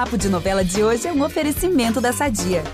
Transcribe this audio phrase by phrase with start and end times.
[0.00, 2.64] Papo de Novela de hoje é um oferecimento da Sadia.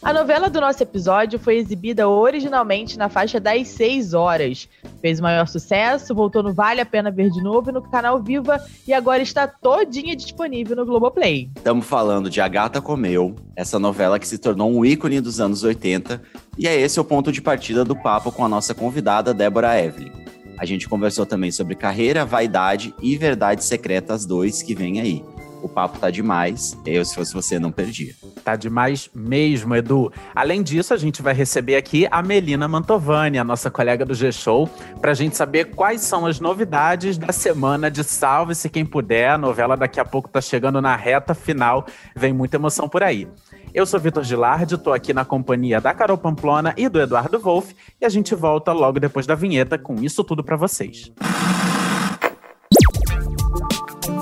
[0.00, 4.66] A novela do nosso episódio foi exibida originalmente na faixa das 6 horas.
[5.02, 8.58] Fez o maior sucesso, voltou no Vale a Pena Ver de novo no canal Viva
[8.88, 11.50] e agora está todinha disponível no Globoplay.
[11.54, 15.62] Estamos falando de A Gata Comeu, essa novela que se tornou um ícone dos anos
[15.62, 16.22] 80,
[16.56, 20.23] e é esse o ponto de partida do papo com a nossa convidada Débora Evelyn.
[20.58, 25.24] A gente conversou também sobre carreira, vaidade e verdades secretas 2 que vem aí.
[25.64, 26.76] O papo tá demais.
[26.84, 28.14] Eu, se fosse você, não perdia.
[28.44, 30.12] Tá demais mesmo, Edu.
[30.34, 34.68] Além disso, a gente vai receber aqui a Melina Mantovani, a nossa colega do G-Show,
[35.00, 39.30] pra gente saber quais são as novidades da semana de Salve-se Quem Puder.
[39.30, 41.86] A novela daqui a pouco tá chegando na reta final.
[42.14, 43.26] Vem muita emoção por aí.
[43.72, 47.74] Eu sou Vitor Gilardi, tô aqui na companhia da Carol Pamplona e do Eduardo Wolff,
[48.00, 51.10] e a gente volta logo depois da vinheta com isso tudo para vocês.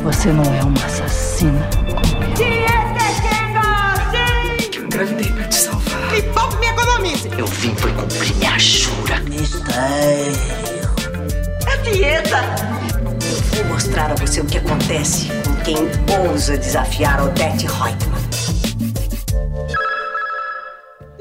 [0.03, 1.69] Você não é uma assassina.
[4.75, 6.12] Eu engravidei pra te salvar.
[6.12, 7.31] Me poupe me economize.
[7.38, 9.16] Eu vim por cumprir minha jura.
[11.66, 12.42] É dieta.
[13.56, 15.77] Vou mostrar a você o que acontece com quem
[16.28, 18.22] ousa desafiar Odette Reutemann.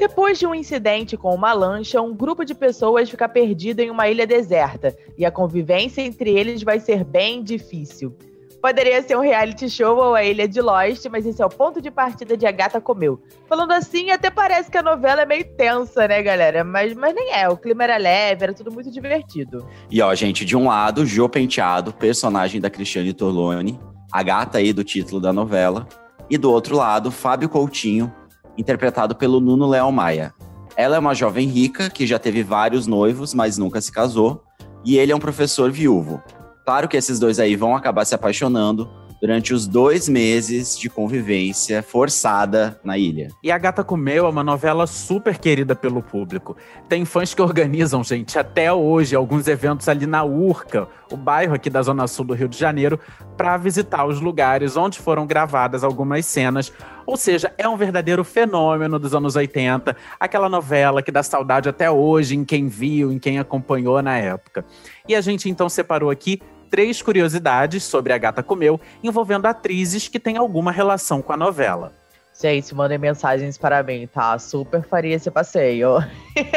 [0.02, 4.08] Depois de um incidente com uma lancha, um grupo de pessoas fica perdido em uma
[4.08, 8.12] ilha deserta e a convivência entre eles vai ser bem difícil.
[8.60, 11.80] Poderia ser um reality show ou a Ilha de Lost, mas esse é o ponto
[11.80, 13.22] de partida de A Gata Comeu.
[13.48, 16.64] Falando assim, até parece que a novela é meio tensa, né, galera?
[16.64, 19.64] Mas, mas nem é, o clima era leve, era tudo muito divertido.
[19.88, 23.78] E ó, gente, de um lado, Jô Penteado, personagem da Cristiane Torlone,
[24.10, 25.86] a gata aí do título da novela.
[26.28, 28.12] E do outro lado, Fábio Coutinho,
[28.56, 30.32] interpretado pelo Nuno Leal Maia.
[30.76, 34.42] Ela é uma jovem rica que já teve vários noivos, mas nunca se casou.
[34.84, 36.22] E ele é um professor viúvo.
[36.64, 38.88] Claro que esses dois aí vão acabar se apaixonando
[39.22, 43.28] durante os dois meses de convivência forçada na ilha.
[43.40, 46.56] E A Gata Comeu é uma novela super querida pelo público.
[46.88, 51.70] Tem fãs que organizam, gente, até hoje, alguns eventos ali na Urca, o bairro aqui
[51.70, 52.98] da Zona Sul do Rio de Janeiro,
[53.36, 56.72] para visitar os lugares onde foram gravadas algumas cenas.
[57.06, 61.88] Ou seja, é um verdadeiro fenômeno dos anos 80, aquela novela que dá saudade até
[61.88, 64.64] hoje em quem viu, em quem acompanhou na época.
[65.08, 66.40] E a gente então separou aqui
[66.72, 71.92] três curiosidades sobre A Gata Comeu, envolvendo atrizes que têm alguma relação com a novela.
[72.40, 74.38] Gente, mandem mensagens para mim, tá?
[74.38, 75.98] Super faria esse passeio.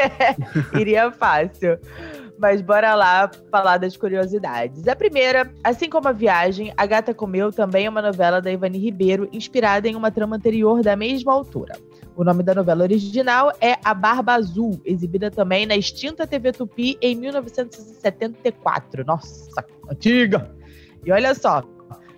[0.80, 1.78] Iria fácil.
[2.38, 4.88] Mas bora lá falar das curiosidades.
[4.88, 8.78] A primeira, assim como a viagem, A Gata Comeu também é uma novela da Ivani
[8.78, 11.78] Ribeiro, inspirada em uma trama anterior da mesma autora.
[12.16, 16.98] O nome da novela original é A Barba Azul, exibida também na extinta TV Tupi
[17.02, 19.06] em 1974.
[19.06, 20.52] Nossa, antiga!
[21.06, 21.64] E olha só,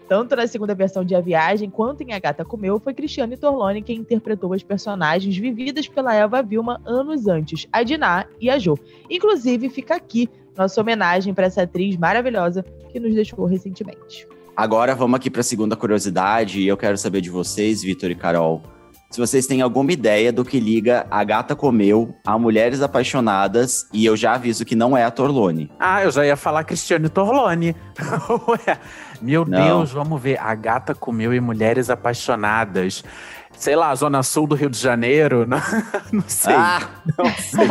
[0.08, 3.82] tanto na segunda versão de A Viagem quanto em A Gata Comeu, foi Cristiane Torlone
[3.82, 8.78] quem interpretou as personagens vividas pela Eva Vilma anos antes, a Diná e a Jo.
[9.10, 14.28] Inclusive, fica aqui nossa homenagem para essa atriz maravilhosa que nos deixou recentemente.
[14.56, 18.16] Agora vamos aqui para a segunda curiosidade e eu quero saber de vocês, Vitor e
[18.16, 18.64] Carol
[19.10, 24.06] se vocês têm alguma ideia do que liga A Gata Comeu a Mulheres Apaixonadas, e
[24.06, 25.72] eu já aviso que não é a Torlone.
[25.80, 27.76] Ah, eu já ia falar Cristiane Torlone.
[29.22, 29.64] Meu não.
[29.64, 30.40] Deus, vamos ver.
[30.40, 33.04] A Gata Comeu e Mulheres Apaixonadas
[33.58, 35.62] sei lá, Zona Sul do Rio de Janeiro, não,
[36.12, 36.54] não sei.
[36.54, 37.68] Ah, não sei.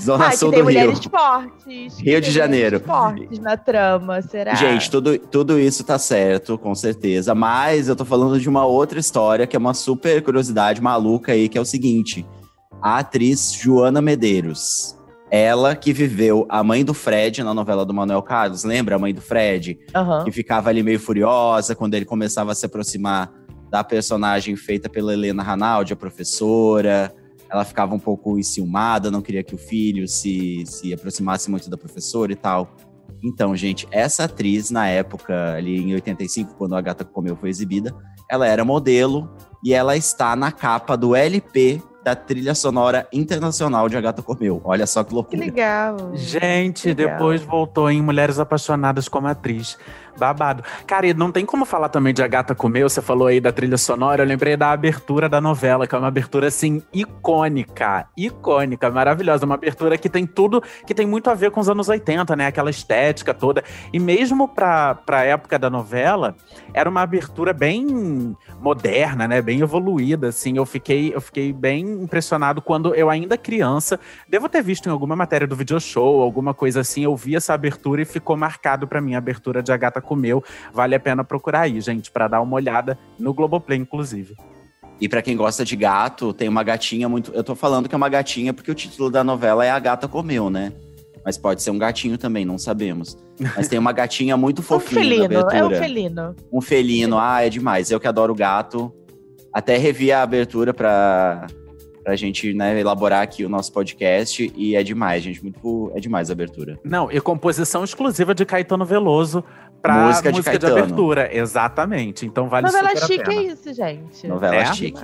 [0.00, 1.10] Zona ah, Sul tem do mulheres Rio.
[1.10, 1.98] fortes.
[1.98, 2.80] Rio de Janeiro.
[2.80, 4.54] Fortes na trama, será?
[4.54, 7.34] Gente, tudo, tudo isso tá certo, com certeza.
[7.34, 11.48] Mas eu tô falando de uma outra história que é uma super curiosidade maluca aí,
[11.48, 12.26] que é o seguinte:
[12.80, 14.94] a atriz Joana Medeiros.
[15.30, 19.12] Ela que viveu a mãe do Fred na novela do Manuel Carlos, lembra a mãe
[19.12, 19.76] do Fred?
[19.92, 20.24] Uhum.
[20.24, 23.32] Que ficava ali meio furiosa quando ele começava a se aproximar
[23.74, 27.12] da personagem feita pela Helena Ranaldi, a professora.
[27.50, 31.76] Ela ficava um pouco enciumada, não queria que o filho se, se aproximasse muito da
[31.76, 32.76] professora e tal.
[33.20, 37.92] Então, gente, essa atriz, na época, ali em 85, quando a Gata Comeu foi exibida,
[38.30, 39.28] ela era modelo
[39.64, 44.60] e ela está na capa do LP da trilha sonora internacional de A Gata Comeu.
[44.62, 45.38] Olha só que loucura.
[45.38, 46.14] Que legal.
[46.14, 47.14] Gente, legal.
[47.14, 49.76] depois voltou em Mulheres Apaixonadas como atriz.
[50.18, 50.62] Babado.
[50.86, 53.52] Cara, e não tem como falar também de A Gata Comeu, você falou aí da
[53.52, 58.06] trilha sonora, eu lembrei da abertura da novela, que é uma abertura, assim, icônica.
[58.16, 59.44] Icônica, maravilhosa.
[59.44, 62.46] Uma abertura que tem tudo, que tem muito a ver com os anos 80, né?
[62.46, 63.62] Aquela estética toda.
[63.92, 66.36] E mesmo pra, pra época da novela,
[66.72, 69.42] era uma abertura bem moderna, né?
[69.42, 70.56] Bem evoluída, assim.
[70.56, 75.14] Eu fiquei, eu fiquei bem impressionado quando eu ainda criança, devo ter visto em alguma
[75.14, 79.00] matéria do video show, alguma coisa assim, eu vi essa abertura e ficou marcado para
[79.00, 80.44] mim a abertura de A Gata Comeu.
[80.72, 84.36] Vale a pena procurar aí, gente, para dar uma olhada no Globoplay inclusive.
[85.00, 87.32] E para quem gosta de gato, tem uma gatinha muito.
[87.32, 90.06] Eu tô falando que é uma gatinha porque o título da novela é A Gata
[90.06, 90.72] Comeu, né?
[91.24, 93.16] Mas pode ser um gatinho também, não sabemos.
[93.56, 95.56] Mas tem uma gatinha muito fofinha um felino, na abertura.
[95.56, 96.36] é um felino.
[96.52, 97.90] Um felino, ah, é demais.
[97.90, 98.92] Eu que adoro gato.
[99.52, 101.46] Até revi a abertura pra,
[102.02, 104.52] pra gente né, elaborar aqui o nosso podcast.
[104.54, 105.42] E é demais, gente.
[105.42, 106.78] Muito, é demais a abertura.
[106.84, 109.42] Não, e composição exclusiva de Caetano Veloso
[109.84, 110.78] pra Música música, de de, Caetano.
[110.78, 111.28] abertura.
[111.36, 112.24] Exatamente.
[112.24, 113.34] Então vale Novela super a chique pena.
[113.40, 114.26] é isso, gente.
[114.26, 114.72] Novela É?
[114.72, 115.02] chique.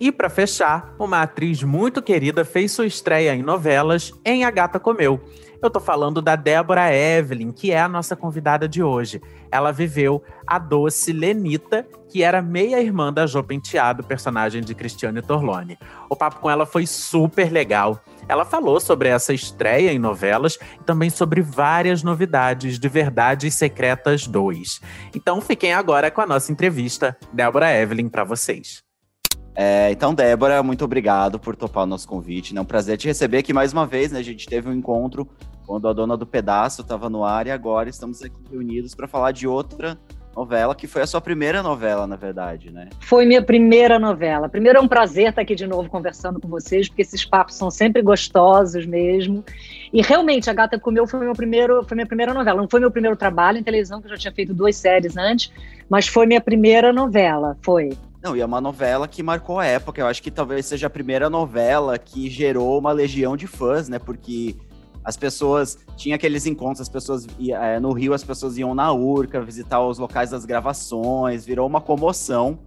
[0.00, 4.80] E pra fechar, uma atriz muito querida fez sua estreia em novelas em A Gata
[4.80, 5.20] Comeu.
[5.60, 9.20] Eu tô falando da Débora Evelyn, que é a nossa convidada de hoje.
[9.50, 15.76] Ela viveu a doce Lenita, que era meia-irmã da Jô Penteado, personagem de Cristiane Torlone.
[16.08, 18.00] O papo com ela foi super legal.
[18.28, 24.28] Ela falou sobre essa estreia em novelas e também sobre várias novidades de Verdades Secretas
[24.28, 24.80] 2.
[25.12, 28.87] Então fiquem agora com a nossa entrevista, Débora Evelyn, para vocês.
[29.60, 32.56] É, então, Débora, muito obrigado por topar o nosso convite.
[32.56, 34.12] É um prazer te receber aqui mais uma vez.
[34.12, 34.20] Né?
[34.20, 35.26] A gente teve um encontro
[35.66, 39.32] quando a Dona do Pedaço estava no ar e agora estamos aqui reunidos para falar
[39.32, 39.98] de outra
[40.36, 42.88] novela, que foi a sua primeira novela, na verdade, né?
[43.00, 44.48] Foi minha primeira novela.
[44.48, 47.68] Primeiro é um prazer estar aqui de novo conversando com vocês, porque esses papos são
[47.68, 49.44] sempre gostosos mesmo.
[49.92, 52.60] E realmente, A Gata Comeu foi, meu primeiro, foi minha primeira novela.
[52.60, 55.52] Não foi meu primeiro trabalho em televisão, que eu já tinha feito duas séries antes,
[55.90, 57.90] mas foi minha primeira novela, foi.
[58.28, 60.02] Não, e é uma novela que marcou a época.
[60.02, 63.98] Eu acho que talvez seja a primeira novela que gerou uma legião de fãs, né?
[63.98, 64.54] Porque
[65.02, 69.40] as pessoas tinha aqueles encontros, as pessoas é, no Rio as pessoas iam na Urca
[69.40, 72.58] visitar os locais das gravações, virou uma comoção.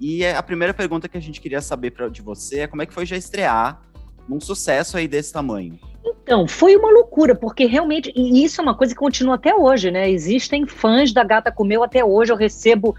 [0.00, 2.82] E é, a primeira pergunta que a gente queria saber pra, de você é como
[2.82, 3.82] é que foi já estrear
[4.28, 5.76] num sucesso aí desse tamanho?
[6.22, 9.90] Então, foi uma loucura, porque realmente, e isso é uma coisa que continua até hoje,
[9.90, 10.08] né?
[10.08, 12.94] Existem fãs da Gata Comeu até hoje, eu recebo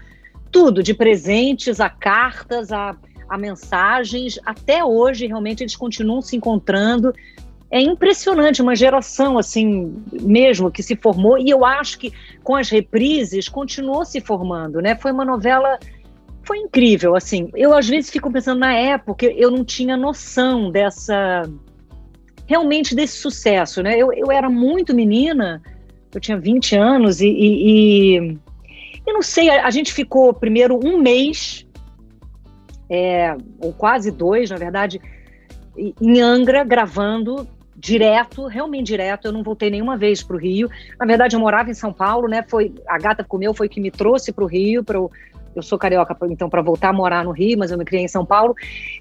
[0.52, 2.94] tudo, de presentes a cartas, a,
[3.28, 7.12] a mensagens, até hoje realmente eles continuam se encontrando.
[7.70, 12.12] É impressionante, uma geração assim mesmo que se formou, e eu acho que
[12.44, 14.94] com as reprises continuou se formando, né?
[14.94, 15.78] Foi uma novela
[16.44, 17.48] foi incrível, assim.
[17.54, 21.48] Eu às vezes fico pensando na época, eu não tinha noção dessa
[22.46, 23.96] realmente desse sucesso, né?
[23.96, 25.62] Eu, eu era muito menina,
[26.14, 28.38] eu tinha 20 anos e, e, e
[29.06, 31.66] eu não sei, a, a gente ficou primeiro um mês,
[32.88, 35.00] é, ou quase dois, na verdade,
[35.76, 39.26] em Angra, gravando direto, realmente direto.
[39.26, 40.68] Eu não voltei nenhuma vez para o Rio.
[41.00, 42.44] Na verdade, eu morava em São Paulo, né?
[42.48, 45.10] Foi a Gata Comeu foi que me trouxe para o Rio para eu
[45.54, 48.08] eu sou carioca, então, para voltar a morar no Rio, mas eu me criei em
[48.08, 48.54] São Paulo.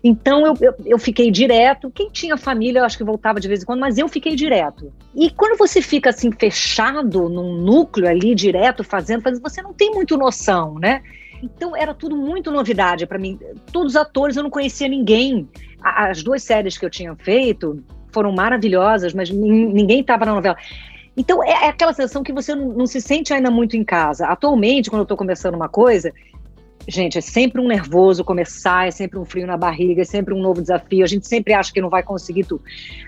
[0.03, 1.92] Então, eu, eu, eu fiquei direto.
[1.92, 4.92] Quem tinha família, eu acho que voltava de vez em quando, mas eu fiquei direto.
[5.15, 9.92] E quando você fica assim, fechado num núcleo ali, direto, fazendo, fazendo você não tem
[9.92, 11.01] muito noção, né?
[11.42, 13.39] Então, era tudo muito novidade para mim.
[13.71, 15.50] Todos os atores, eu não conhecia ninguém.
[15.81, 20.57] As duas séries que eu tinha feito foram maravilhosas, mas nin- ninguém estava na novela.
[21.18, 24.27] Então, é, é aquela sensação que você não, não se sente ainda muito em casa.
[24.27, 26.13] Atualmente, quando eu estou começando uma coisa,
[26.88, 30.42] Gente, é sempre um nervoso começar, é sempre um frio na barriga, é sempre um
[30.42, 31.04] novo desafio.
[31.04, 32.63] A gente sempre acha que não vai conseguir tudo.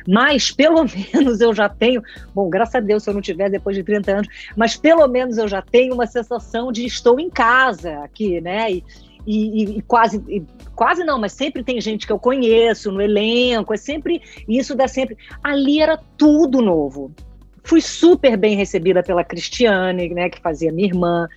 [0.08, 2.02] Mas, pelo menos, eu já tenho.
[2.36, 5.38] Bom, graças a Deus, se eu não tiver depois de 30 anos, mas pelo menos
[5.38, 8.72] eu já tenho uma sensação de estou em casa aqui, né?
[8.72, 8.84] E,
[9.25, 10.44] e- e quase, e
[10.75, 14.22] quase não, mas sempre tem gente que eu conheço no elenco, é sempre.
[14.48, 15.18] Isso dá sempre.
[15.44, 17.12] Ali era tudo novo.
[17.63, 21.30] Fui super bem recebida pela Cristiane, né, que fazia minha irmã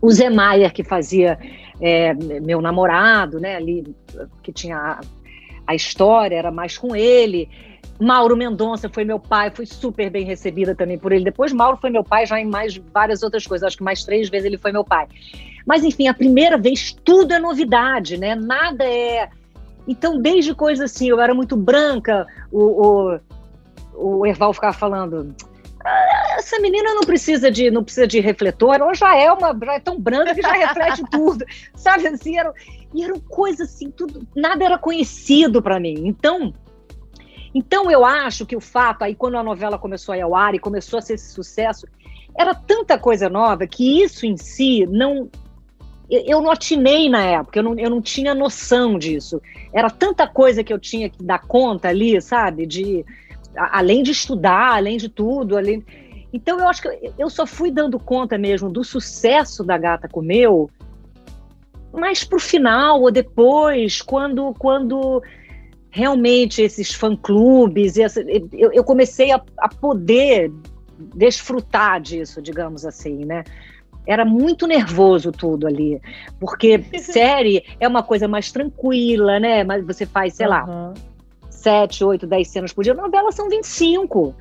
[0.00, 1.38] o Zé Maier, que fazia
[1.80, 3.94] é, meu namorado, né, ali,
[4.42, 5.00] que tinha a,
[5.66, 7.48] a história, era mais com ele.
[7.98, 11.24] Mauro Mendonça foi meu pai, fui super bem recebida também por ele.
[11.24, 14.28] Depois, Mauro foi meu pai já em mais várias outras coisas, acho que mais três
[14.28, 15.06] vezes ele foi meu pai.
[15.66, 18.34] Mas, enfim, a primeira vez tudo é novidade, né?
[18.34, 19.28] Nada é.
[19.88, 23.20] Então, desde coisas assim, eu era muito branca, o, o,
[23.94, 25.34] o Erval ficava falando
[26.36, 29.80] essa menina não precisa de não precisa de refletor, ela já é uma já é
[29.80, 32.52] tão branca que já reflete tudo, sabe assim, era,
[32.94, 36.06] e eram coisas assim, tudo, nada era conhecido para mim.
[36.06, 36.52] Então,
[37.54, 40.54] então eu acho que o fato aí quando a novela começou a ir ao ar
[40.54, 41.86] e começou a ser esse sucesso,
[42.36, 45.28] era tanta coisa nova que isso em si não
[46.08, 49.42] eu não atinei na época, eu não, eu não tinha noção disso.
[49.72, 52.64] Era tanta coisa que eu tinha que dar conta ali, sabe?
[52.64, 53.04] De,
[53.56, 55.84] além de estudar, além de tudo, além...
[56.32, 60.70] Então eu acho que eu- só fui dando conta mesmo do sucesso da Gata Comeu,
[61.92, 65.22] mas pro final ou depois, quando quando
[65.90, 70.52] realmente esses fã-clubes, eu, eu, comecei a, a poder
[71.14, 73.44] desfrutar disso, digamos assim, né?
[74.06, 76.00] Era muito nervoso tudo ali,
[76.38, 79.64] porque série é uma coisa mais tranquila, né?
[79.64, 80.52] Mas você faz, sei uhum.
[80.52, 80.94] lá,
[81.66, 82.94] sete, oito, dez cenas por dia.
[82.94, 84.32] Novela são 25.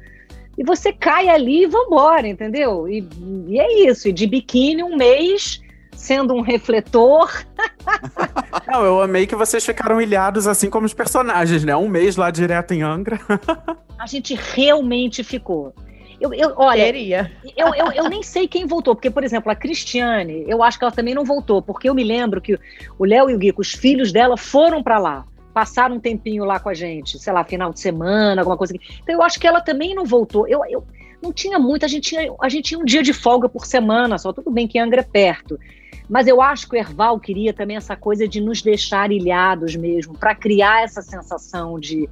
[0.55, 2.87] E você cai ali e vambora, entendeu?
[2.87, 3.07] E,
[3.47, 4.07] e é isso.
[4.07, 5.59] E de biquíni um mês
[5.95, 7.43] sendo um refletor.
[8.71, 11.75] Não, eu amei que vocês ficaram ilhados assim como os personagens, né?
[11.75, 13.19] Um mês lá direto em Angra.
[13.97, 15.73] A gente realmente ficou.
[16.21, 17.31] Eu, eu, olha, Queria.
[17.57, 20.85] Eu, eu, eu, nem sei quem voltou, porque, por exemplo, a Cristiane, eu acho que
[20.85, 22.57] ela também não voltou, porque eu me lembro que
[22.97, 26.59] o Léo e o Guico, os filhos dela, foram para lá, passaram um tempinho lá
[26.59, 28.75] com a gente, sei lá, final de semana, alguma coisa.
[28.75, 28.99] Assim.
[29.01, 30.45] Então eu acho que ela também não voltou.
[30.45, 30.83] Eu, eu
[31.23, 34.17] não tinha muito, a gente tinha, a gente tinha um dia de folga por semana
[34.17, 35.57] só, tudo bem que Angra é perto.
[36.09, 40.13] Mas eu acho que o Erval queria também essa coisa de nos deixar ilhados mesmo,
[40.13, 42.09] para criar essa sensação de.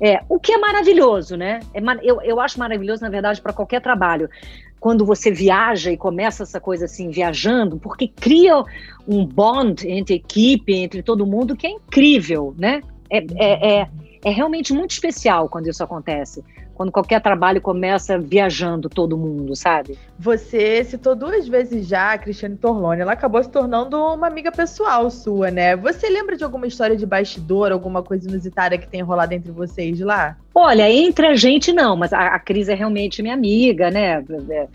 [0.00, 1.60] É, o que é maravilhoso, né?
[1.74, 4.30] É, eu, eu acho maravilhoso, na verdade, para qualquer trabalho.
[4.78, 8.64] Quando você viaja e começa essa coisa assim, viajando, porque cria
[9.06, 12.80] um bond entre equipe, entre todo mundo, que é incrível, né?
[13.10, 13.88] É, é, é,
[14.24, 16.42] é realmente muito especial quando isso acontece
[16.80, 19.98] quando qualquer trabalho começa viajando todo mundo, sabe?
[20.18, 23.02] Você citou duas vezes já a Cristiane Torlone.
[23.02, 25.76] Ela acabou se tornando uma amiga pessoal sua, né?
[25.76, 30.00] Você lembra de alguma história de bastidor, alguma coisa inusitada que tem rolado entre vocês
[30.00, 30.38] lá?
[30.54, 34.24] Olha, entre a gente não, mas a, a Cris é realmente minha amiga, né?
[34.48, 34.66] É,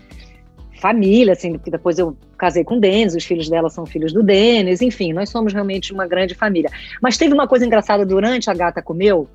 [0.80, 4.22] família, assim, porque depois eu casei com o Denis, os filhos dela são filhos do
[4.22, 6.70] Denis, enfim, nós somos realmente uma grande família.
[7.02, 9.28] Mas teve uma coisa engraçada durante a Gata Comeu,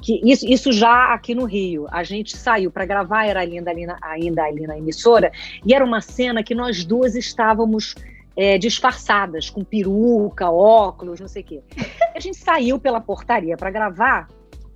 [0.00, 1.86] que isso, isso já aqui no Rio.
[1.90, 5.30] A gente saiu para gravar, era ainda ali, na, ainda ali na emissora,
[5.64, 7.94] e era uma cena que nós duas estávamos
[8.36, 11.62] é, disfarçadas, com peruca, óculos, não sei o quê.
[12.14, 14.28] A gente saiu pela portaria para gravar,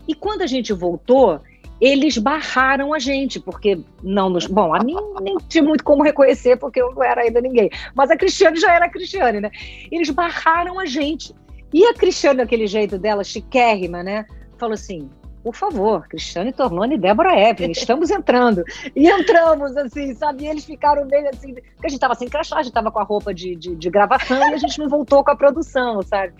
[0.06, 1.40] e quando a gente voltou,
[1.80, 4.46] eles barraram a gente, porque não nos.
[4.46, 7.70] Bom, a mim nem tinha muito como reconhecer, porque eu não era ainda ninguém.
[7.94, 9.50] Mas a Cristiane já era a Cristiane, né?
[9.90, 11.34] Eles barraram a gente.
[11.72, 14.24] E a Cristiane, daquele jeito dela, chiquérrima, né?
[14.58, 15.08] Falou assim:
[15.44, 18.64] por favor, Cristiane Tornone e Débora Evelyn, estamos entrando.
[18.96, 20.44] E entramos, assim, sabe?
[20.44, 22.98] E eles ficaram meio assim, porque a gente estava sem crachá, a gente estava com
[22.98, 26.32] a roupa de, de, de, gravação e a gente não voltou com a produção, sabe?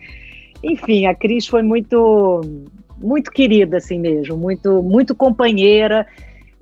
[0.62, 2.40] Enfim, a Cris foi muito,
[2.96, 6.06] muito querida, assim mesmo, muito, muito companheira.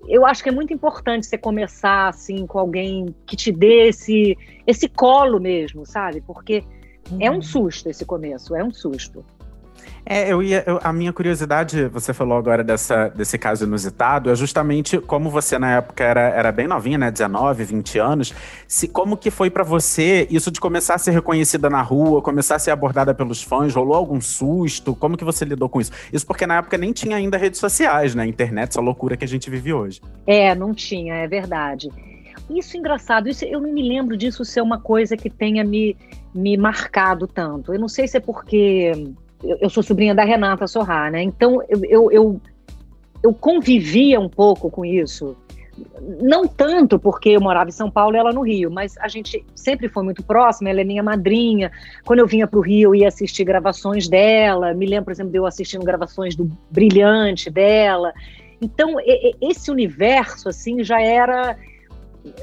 [0.08, 4.36] Eu acho que é muito importante você começar, assim, com alguém que te dê esse,
[4.66, 6.20] esse colo mesmo, sabe?
[6.20, 6.64] Porque
[7.20, 7.42] é um uhum.
[7.42, 9.24] susto esse começo, é um susto.
[10.04, 10.64] É, eu ia.
[10.66, 15.58] Eu, a minha curiosidade, você falou agora dessa, desse caso inusitado, é justamente como você
[15.58, 17.10] na época era, era bem novinha, né?
[17.10, 18.34] 19, 20 anos.
[18.66, 22.56] Se, como que foi para você isso de começar a ser reconhecida na rua, começar
[22.56, 23.74] a ser abordada pelos fãs?
[23.74, 24.94] Rolou algum susto?
[24.94, 25.92] Como que você lidou com isso?
[26.12, 28.26] Isso porque na época nem tinha ainda redes sociais, né?
[28.26, 30.00] Internet, essa loucura que a gente vive hoje.
[30.26, 31.90] É, não tinha, é verdade.
[32.50, 35.96] Isso é engraçado, isso, eu não me lembro disso ser uma coisa que tenha me,
[36.34, 37.72] me marcado tanto.
[37.72, 38.92] Eu não sei se é porque
[39.42, 41.22] eu, eu sou sobrinha da Renata Sorrá, né?
[41.22, 42.40] Então eu, eu, eu,
[43.22, 45.36] eu convivia um pouco com isso.
[46.20, 49.44] Não tanto porque eu morava em São Paulo e ela no Rio, mas a gente
[49.54, 50.68] sempre foi muito próxima.
[50.68, 51.72] Ela é minha madrinha.
[52.04, 54.74] Quando eu vinha para o Rio, eu ia assistir gravações dela.
[54.74, 58.12] Me lembro, por exemplo, de eu assistindo gravações do Brilhante dela.
[58.60, 58.96] Então,
[59.40, 61.56] esse universo, assim, já era.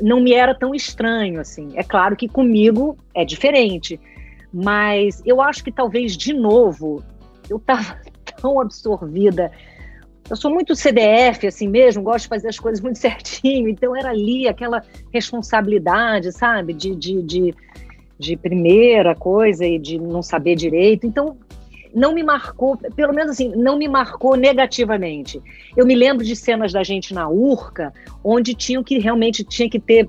[0.01, 1.69] Não me era tão estranho, assim.
[1.75, 3.99] É claro que comigo é diferente.
[4.53, 7.03] Mas eu acho que talvez, de novo,
[7.49, 7.99] eu estava
[8.41, 9.51] tão absorvida.
[10.29, 13.69] Eu sou muito CDF, assim mesmo, gosto de fazer as coisas muito certinho.
[13.69, 16.73] Então era ali aquela responsabilidade, sabe?
[16.73, 17.55] De, de, de,
[18.17, 21.05] de primeira coisa e de não saber direito.
[21.05, 21.37] Então
[21.93, 25.41] não me marcou, pelo menos assim, não me marcou negativamente.
[25.75, 27.91] Eu me lembro de cenas da gente na Urca,
[28.23, 30.07] onde tinham que realmente tinha que ter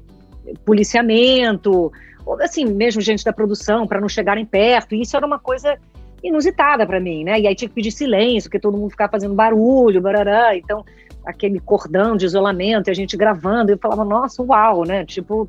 [0.65, 1.93] policiamento,
[2.41, 4.95] assim, mesmo gente da produção, para não chegarem perto.
[4.95, 5.79] E isso era uma coisa
[6.23, 7.41] inusitada para mim, né?
[7.41, 10.57] E aí tinha que pedir silêncio, porque todo mundo ficava fazendo barulho, barará.
[10.57, 10.85] Então,
[11.25, 15.05] aquele cordão de isolamento, e a gente gravando, eu falava, nossa, uau, né?
[15.05, 15.49] Tipo,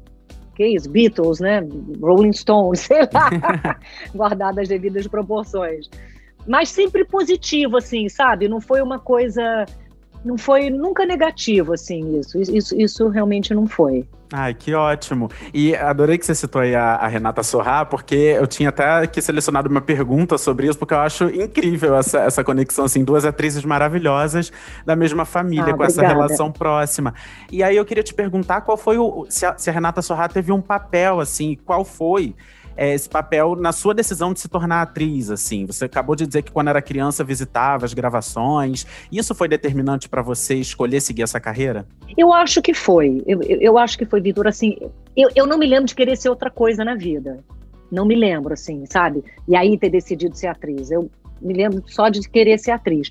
[0.55, 0.89] que isso?
[0.89, 1.67] Beatles, né?
[2.01, 3.29] Rolling Stones, sei lá,
[4.13, 5.89] guardadas as devidas proporções.
[6.47, 8.47] Mas sempre positivo, assim, sabe?
[8.47, 9.65] Não foi uma coisa.
[10.23, 12.39] Não foi nunca negativo, assim, isso.
[12.39, 14.07] Isso, isso realmente não foi.
[14.33, 15.29] Ai, que ótimo.
[15.53, 19.21] E adorei que você citou aí a, a, Renata Sorrá, porque eu tinha até aqui
[19.21, 23.65] selecionado uma pergunta sobre isso, porque eu acho incrível essa, essa conexão, assim, duas atrizes
[23.65, 24.51] maravilhosas
[24.85, 27.13] da mesma família, ah, com essa relação próxima.
[27.51, 29.25] E aí eu queria te perguntar qual foi o.
[29.29, 32.33] Se a, se a Renata Sorrá teve um papel, assim, qual foi
[32.75, 35.65] é, esse papel na sua decisão de se tornar atriz, assim.
[35.65, 38.85] Você acabou de dizer que quando era criança visitava as gravações.
[39.11, 41.85] Isso foi determinante para você escolher seguir essa carreira?
[42.17, 43.21] Eu acho que foi.
[43.25, 44.47] Eu, eu, acho que foi, Vitor.
[44.47, 44.77] Assim,
[45.15, 47.43] eu, eu não me lembro de querer ser outra coisa na vida.
[47.91, 49.23] Não me lembro, assim, sabe?
[49.47, 50.91] E aí ter decidido ser atriz.
[50.91, 51.09] Eu
[51.41, 53.09] me lembro só de querer ser atriz.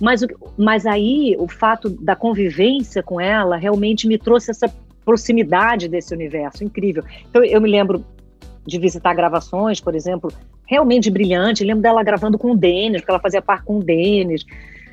[0.00, 0.24] Mas,
[0.56, 4.72] mas aí o fato da convivência com ela realmente me trouxe essa
[5.04, 7.02] proximidade desse universo incrível.
[7.28, 8.04] Então eu me lembro
[8.66, 10.32] de visitar gravações, por exemplo,
[10.66, 11.64] realmente brilhante.
[11.64, 14.44] lembro dela gravando com o Denis, porque ela fazia par com o Denis.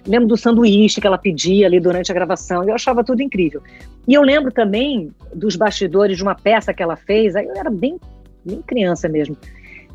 [0.08, 2.64] Lembro do sanduíche que ela pedia ali durante a gravação.
[2.64, 3.62] Eu achava tudo incrível.
[4.08, 7.36] E eu lembro também dos bastidores de uma peça que ela fez.
[7.36, 8.00] Aí eu era bem,
[8.44, 9.36] bem criança mesmo.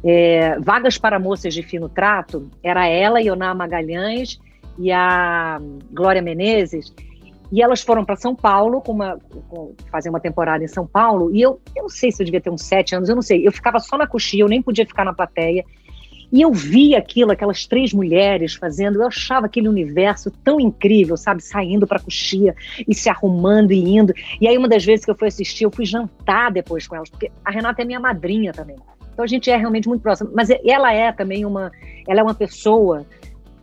[0.05, 2.51] É, Vagas para Moças de Fino Trato.
[2.63, 4.39] Era ela, Ioná Magalhães
[4.79, 5.59] e a
[5.91, 6.93] Glória Menezes.
[7.53, 9.19] E elas foram para São Paulo com uma,
[9.51, 11.35] com, fazer uma temporada em São Paulo.
[11.35, 13.47] E eu, eu não sei se eu devia ter uns sete anos, eu não sei.
[13.47, 15.63] Eu ficava só na coxinha, eu nem podia ficar na plateia.
[16.33, 21.43] E eu via aquilo, aquelas três mulheres fazendo, eu achava aquele universo tão incrível, sabe?
[21.43, 22.57] Saindo para coxia
[22.89, 24.15] e se arrumando e indo.
[24.41, 27.11] E aí, uma das vezes que eu fui assistir, eu fui jantar depois com elas,
[27.11, 28.77] porque a Renata é minha madrinha também.
[29.13, 30.31] Então a gente é realmente muito próximo.
[30.33, 31.71] Mas ela é também uma,
[32.09, 33.05] ela é uma pessoa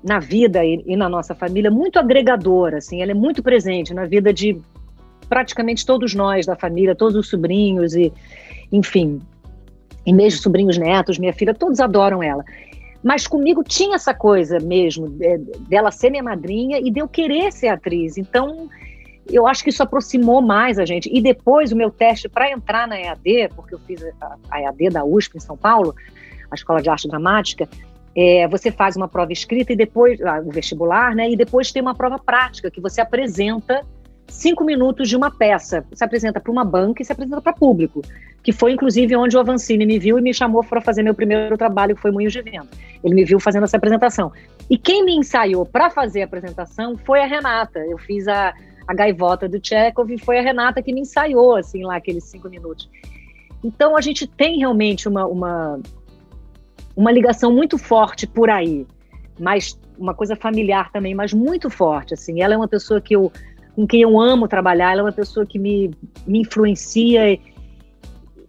[0.04, 4.06] na vida e, e, na nossa família muito agregadora, assim, ela é muito presente na
[4.06, 4.60] vida de
[5.28, 8.12] praticamente todos nós da família, todos os sobrinhos e,
[8.72, 9.22] enfim,
[10.06, 12.44] e mesmo sobrinhos netos, minha filha, todos adoram ela.
[13.04, 15.38] Mas comigo tinha essa coisa mesmo de,
[15.68, 18.18] dela ser minha madrinha e de eu querer ser atriz.
[18.18, 18.70] Então,
[19.28, 21.10] eu acho que isso aproximou mais a gente.
[21.14, 24.90] E depois o meu teste para entrar na EAD, porque eu fiz a, a EAD
[24.90, 25.96] da USP em São Paulo,
[26.52, 27.70] a Escola de Arte Dramática,
[28.16, 31.30] é, você faz uma prova escrita e depois, ah, o vestibular, né?
[31.30, 33.86] E depois tem uma prova prática que você apresenta
[34.28, 35.86] cinco minutos de uma peça.
[35.92, 38.02] Você apresenta para uma banca e se apresenta para público.
[38.42, 41.58] Que foi, inclusive, onde o Avancini me viu e me chamou para fazer meu primeiro
[41.58, 42.70] trabalho, que foi Moinhos de Vento.
[43.04, 44.32] Ele me viu fazendo essa apresentação.
[44.70, 47.80] E quem me ensaiou para fazer a apresentação foi a Renata.
[47.80, 48.54] Eu fiz a,
[48.88, 52.50] a gaivota do Chekhov e foi a Renata que me ensaiou, assim, lá, aqueles cinco
[52.50, 52.90] minutos.
[53.64, 55.80] Então, a gente tem realmente uma, uma
[57.00, 58.86] uma ligação muito forte por aí,
[59.40, 62.42] mas uma coisa familiar também, mas muito forte, assim.
[62.42, 63.32] Ela é uma pessoa que eu,
[63.74, 65.92] com quem eu amo trabalhar, ela é uma pessoa que me,
[66.28, 67.40] me influencia e,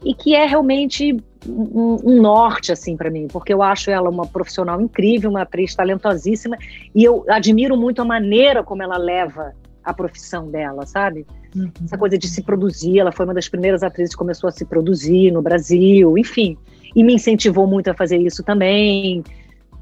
[0.04, 4.26] e que é realmente um, um norte, assim, para mim, porque eu acho ela uma
[4.26, 6.56] profissional incrível, uma atriz talentosíssima,
[6.92, 11.24] e eu admiro muito a maneira como ela leva a profissão dela, sabe?
[11.54, 11.70] Uhum.
[11.84, 14.64] Essa coisa de se produzir, ela foi uma das primeiras atrizes que começou a se
[14.64, 16.58] produzir no Brasil, enfim
[16.94, 19.22] e me incentivou muito a fazer isso também.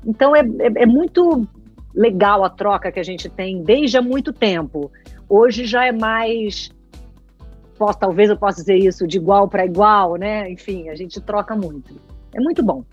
[0.07, 1.47] Então é, é, é muito
[1.95, 4.91] legal a troca que a gente tem desde há muito tempo.
[5.29, 6.71] Hoje já é mais
[7.79, 10.51] posso, talvez eu possa dizer isso de igual para igual, né?
[10.51, 11.95] Enfim, a gente troca muito.
[12.35, 12.85] É muito bom.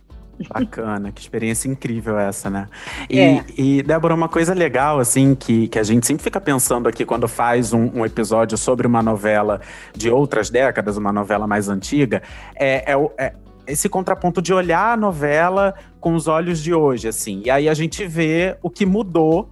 [0.49, 2.67] Bacana, que experiência incrível essa, né?
[3.09, 3.45] E, é.
[3.57, 7.27] e, Débora, uma coisa legal, assim, que, que a gente sempre fica pensando aqui quando
[7.27, 9.61] faz um, um episódio sobre uma novela
[9.95, 12.21] de outras décadas, uma novela mais antiga,
[12.53, 13.33] é, é, é
[13.67, 17.41] esse contraponto de olhar a novela com os olhos de hoje, assim.
[17.45, 19.49] E aí a gente vê o que mudou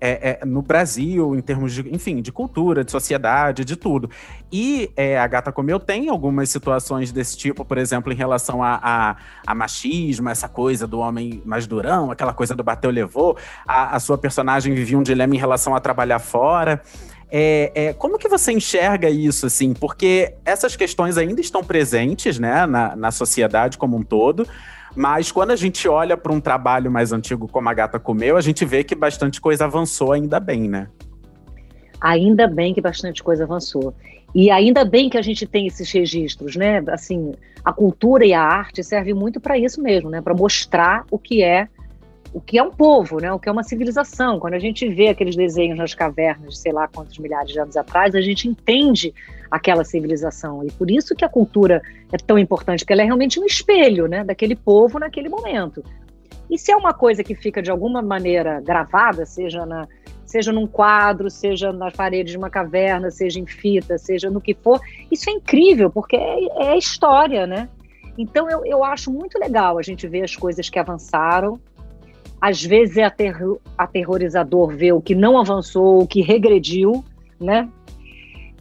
[0.00, 4.10] é, é, no Brasil, em termos de, enfim, de cultura, de sociedade, de tudo.
[4.52, 8.78] E é, a Gata Comeu tem algumas situações desse tipo, por exemplo, em relação a,
[8.82, 13.36] a, a, machismo, essa coisa do homem mais durão, aquela coisa do bateu, levou.
[13.66, 16.82] A, a sua personagem vivia um dilema em relação a trabalhar fora.
[17.30, 19.74] É, é, como que você enxerga isso, assim?
[19.74, 24.46] Porque essas questões ainda estão presentes, né, na, na sociedade como um todo,
[24.94, 28.40] mas quando a gente olha para um trabalho mais antigo como a Gata Comeu, a
[28.40, 30.88] gente vê que bastante coisa avançou ainda bem, né?
[32.00, 33.94] Ainda bem que bastante coisa avançou.
[34.34, 36.82] E ainda bem que a gente tem esses registros, né?
[36.88, 37.32] Assim,
[37.64, 40.20] a cultura e a arte servem muito para isso mesmo, né?
[40.20, 41.68] Para mostrar o que é
[42.32, 43.32] o que é um povo, né?
[43.32, 44.38] o que é uma civilização.
[44.38, 48.14] Quando a gente vê aqueles desenhos nas cavernas, sei lá quantos milhares de anos atrás,
[48.14, 49.14] a gente entende
[49.50, 50.64] aquela civilização.
[50.64, 54.06] E por isso que a cultura é tão importante, porque ela é realmente um espelho
[54.06, 54.24] né?
[54.24, 55.82] daquele povo naquele momento.
[56.50, 59.88] E se é uma coisa que fica de alguma maneira gravada, seja, na,
[60.24, 64.54] seja num quadro, seja nas paredes de uma caverna, seja em fita, seja no que
[64.54, 67.68] for, isso é incrível, porque é, é história, né?
[68.16, 71.60] Então eu, eu acho muito legal a gente ver as coisas que avançaram,
[72.40, 77.04] às vezes é aterro aterrorizador ver o que não avançou, o que regrediu,
[77.40, 77.68] né?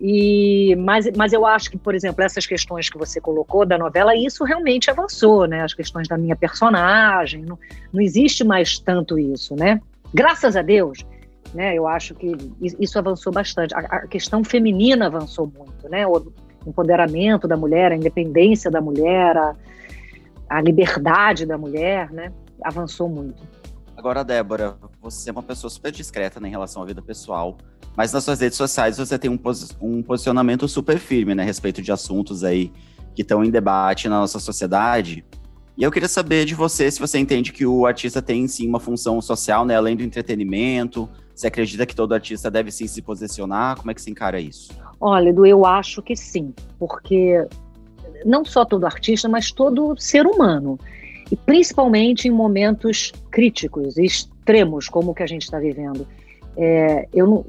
[0.01, 4.15] E, mas, mas eu acho que, por exemplo, essas questões que você colocou da novela,
[4.15, 5.61] isso realmente avançou, né?
[5.61, 7.57] As questões da minha personagem, não,
[7.93, 9.79] não existe mais tanto isso, né?
[10.13, 11.05] Graças a Deus,
[11.53, 11.73] né?
[11.75, 13.73] Eu acho que isso avançou bastante.
[13.73, 16.05] A, a questão feminina avançou muito, né?
[16.05, 16.33] O
[16.67, 19.55] empoderamento da mulher, a independência da mulher, a,
[20.49, 22.31] a liberdade da mulher, né,
[22.63, 23.43] avançou muito.
[23.97, 27.57] Agora, Débora, você é uma pessoa super discreta né, em relação à vida pessoal,
[27.95, 31.45] mas nas suas redes sociais você tem um, pos um posicionamento super firme né, a
[31.45, 32.71] respeito de assuntos aí
[33.15, 35.25] que estão em debate na nossa sociedade.
[35.77, 38.79] E eu queria saber de você se você entende que o artista tem sim uma
[38.79, 41.09] função social, né, além do entretenimento.
[41.33, 43.77] Você acredita que todo artista deve sim se posicionar?
[43.77, 44.71] Como é que se encara isso?
[44.99, 47.45] Olha, Edu, eu acho que sim, porque
[48.25, 50.79] não só todo artista, mas todo ser humano
[51.31, 56.07] e principalmente em momentos críticos extremos como o que a gente está vivendo.
[56.57, 57.45] É, eu, não,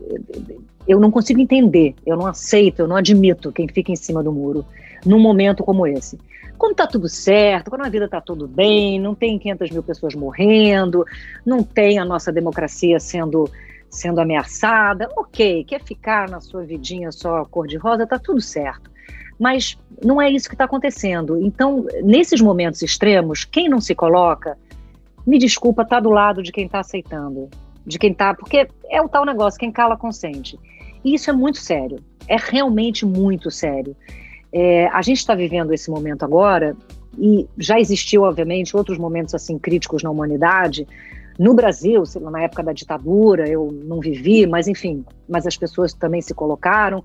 [0.89, 4.33] eu não consigo entender, eu não aceito, eu não admito quem fica em cima do
[4.33, 4.65] muro
[5.05, 6.19] num momento como esse.
[6.59, 10.15] Quando está tudo certo, quando a vida está tudo bem, não tem 500 mil pessoas
[10.15, 11.05] morrendo,
[11.45, 13.51] não tem a nossa democracia sendo,
[13.91, 18.91] sendo ameaçada, ok, quer ficar na sua vidinha só cor-de-rosa, está tudo certo.
[19.39, 21.41] Mas não é isso que está acontecendo.
[21.41, 24.57] Então, nesses momentos extremos, quem não se coloca,
[25.27, 27.49] me desculpa, está do lado de quem está aceitando.
[27.87, 28.35] De quem está.
[28.35, 30.59] Porque é o tal negócio, quem cala consente.
[31.05, 31.99] E isso é muito sério.
[32.27, 33.95] É realmente muito sério.
[34.53, 36.75] É, a gente está vivendo esse momento agora,
[37.19, 40.87] e já existiu, obviamente, outros momentos assim críticos na humanidade.
[41.39, 46.23] No Brasil, na época da ditadura, eu não vivi, mas enfim, mas as pessoas também
[46.23, 47.03] se colocaram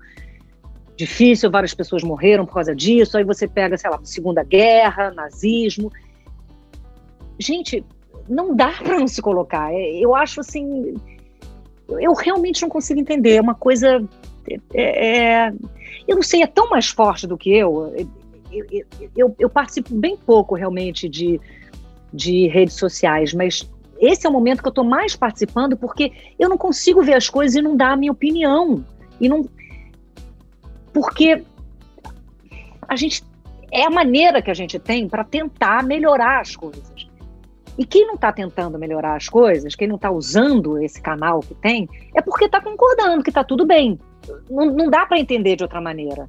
[0.96, 3.16] difícil, várias pessoas morreram por causa disso.
[3.16, 5.90] Aí você pega, sei lá, Segunda Guerra, nazismo.
[7.38, 7.84] Gente,
[8.28, 9.72] não dá para não se colocar.
[9.72, 10.94] É, eu acho assim,
[11.88, 13.36] eu realmente não consigo entender.
[13.36, 14.02] É uma coisa,
[14.74, 15.52] é, é,
[16.06, 17.92] eu não sei, é tão mais forte do que eu.
[18.50, 18.66] Eu,
[19.16, 21.40] eu, eu, participo bem pouco realmente de,
[22.12, 23.66] de redes sociais, mas
[23.98, 27.30] esse é o momento que eu estou mais participando porque eu não consigo ver as
[27.30, 28.84] coisas e não dar a minha opinião.
[29.18, 29.48] E não,
[30.92, 31.42] porque
[32.88, 33.24] a gente
[33.70, 37.08] é a maneira que a gente tem para tentar melhorar as coisas.
[37.78, 41.54] E quem não está tentando melhorar as coisas, quem não está usando esse canal que
[41.54, 43.98] tem, é porque está concordando que está tudo bem.
[44.50, 46.28] Não, não dá para entender de outra maneira.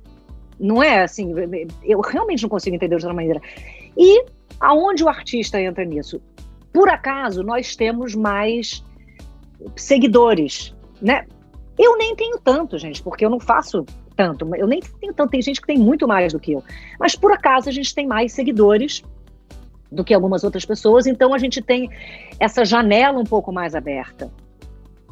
[0.58, 1.34] Não é assim,
[1.84, 3.42] eu realmente não consigo entender de outra maneira.
[3.98, 4.26] E
[4.60, 6.22] aonde o artista entra nisso?
[6.72, 8.84] Por acaso, nós temos mais
[9.76, 11.26] seguidores, né?
[11.78, 14.56] Eu nem tenho tanto, gente, porque eu não faço tanto.
[14.56, 16.64] Eu nem tenho tanto, tem gente que tem muito mais do que eu.
[17.00, 19.04] Mas por acaso a gente tem mais seguidores
[19.92, 21.90] do que algumas outras pessoas, então a gente tem
[22.40, 24.32] essa janela um pouco mais aberta.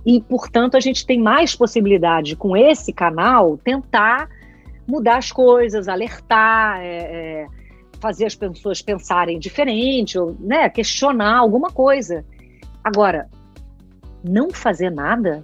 [0.06, 4.28] E, portanto, a gente tem mais possibilidade com esse canal tentar
[4.88, 6.98] mudar as coisas, alertar, é,
[7.44, 7.48] é,
[8.00, 12.26] fazer as pessoas pensarem diferente, ou né, questionar alguma coisa.
[12.84, 13.30] Agora,
[14.24, 15.42] não fazer nada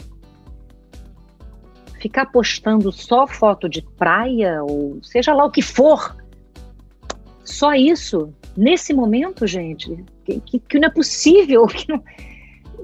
[1.99, 6.15] ficar postando só foto de praia, ou seja lá o que for,
[7.43, 12.03] só isso, nesse momento, gente, que, que, não é possível, que não,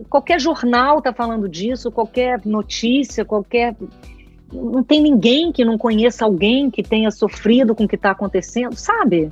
[0.09, 3.75] qualquer jornal está falando disso, qualquer notícia, qualquer.
[4.51, 8.75] Não tem ninguém que não conheça alguém que tenha sofrido com o que está acontecendo,
[8.75, 9.31] sabe?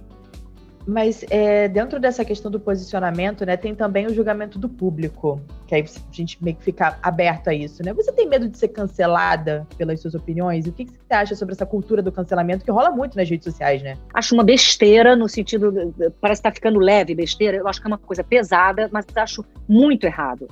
[0.85, 5.75] Mas é, dentro dessa questão do posicionamento, né, tem também o julgamento do público, que
[5.75, 7.93] aí a gente meio que fica aberto a isso, né?
[7.93, 10.65] Você tem medo de ser cancelada pelas suas opiniões?
[10.65, 13.45] O que, que você acha sobre essa cultura do cancelamento que rola muito nas redes
[13.45, 13.97] sociais, né?
[14.13, 17.57] Acho uma besteira no sentido, parece estar tá ficando leve besteira.
[17.57, 20.47] Eu acho que é uma coisa pesada, mas acho muito errado.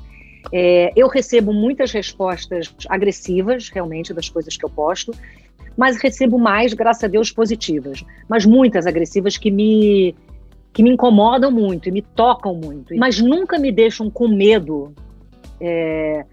[0.53, 5.11] É, eu recebo muitas respostas agressivas, realmente, das coisas que eu posto
[5.77, 10.15] mas recebo mais, graças a Deus, positivas, mas muitas agressivas que me
[10.71, 14.93] que me incomodam muito e me tocam muito, mas nunca me deixam com medo
[15.59, 16.23] é,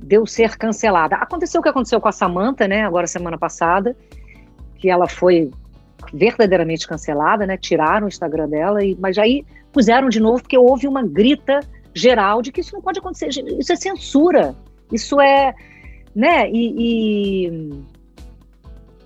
[0.00, 1.16] de eu ser cancelada.
[1.16, 2.82] Aconteceu o que aconteceu com a Samantha, né?
[2.82, 3.96] Agora semana passada,
[4.76, 5.50] que ela foi
[6.12, 7.56] verdadeiramente cancelada, né?
[7.56, 11.60] Tiraram o Instagram dela, e, mas aí puseram de novo porque houve uma grita
[11.94, 13.28] geral de que isso não pode acontecer.
[13.58, 14.54] Isso é censura.
[14.92, 15.54] Isso é,
[16.14, 16.50] né?
[16.50, 17.84] E, e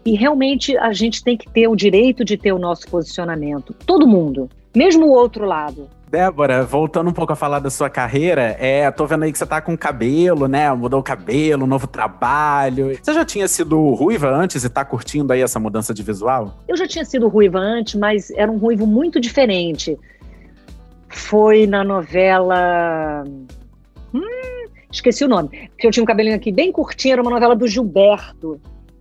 [0.04, 3.74] e realmente a gente tem que ter o direito de ter o nosso posicionamento.
[3.86, 5.88] Todo mundo, mesmo o outro lado.
[6.10, 9.44] Débora, voltando um pouco a falar da sua carreira, é, tô vendo aí que você
[9.44, 10.72] tá com cabelo, né?
[10.72, 12.96] Mudou o cabelo, novo trabalho.
[13.00, 16.56] Você já tinha sido ruiva antes e tá curtindo aí essa mudança de visual?
[16.66, 19.98] Eu já tinha sido ruiva antes, mas era um ruivo muito diferente.
[21.10, 23.22] Foi na novela.
[24.14, 25.68] Hum, esqueci o nome.
[25.70, 28.58] Porque eu tinha um cabelinho aqui bem curtinho, era uma novela do Gilberto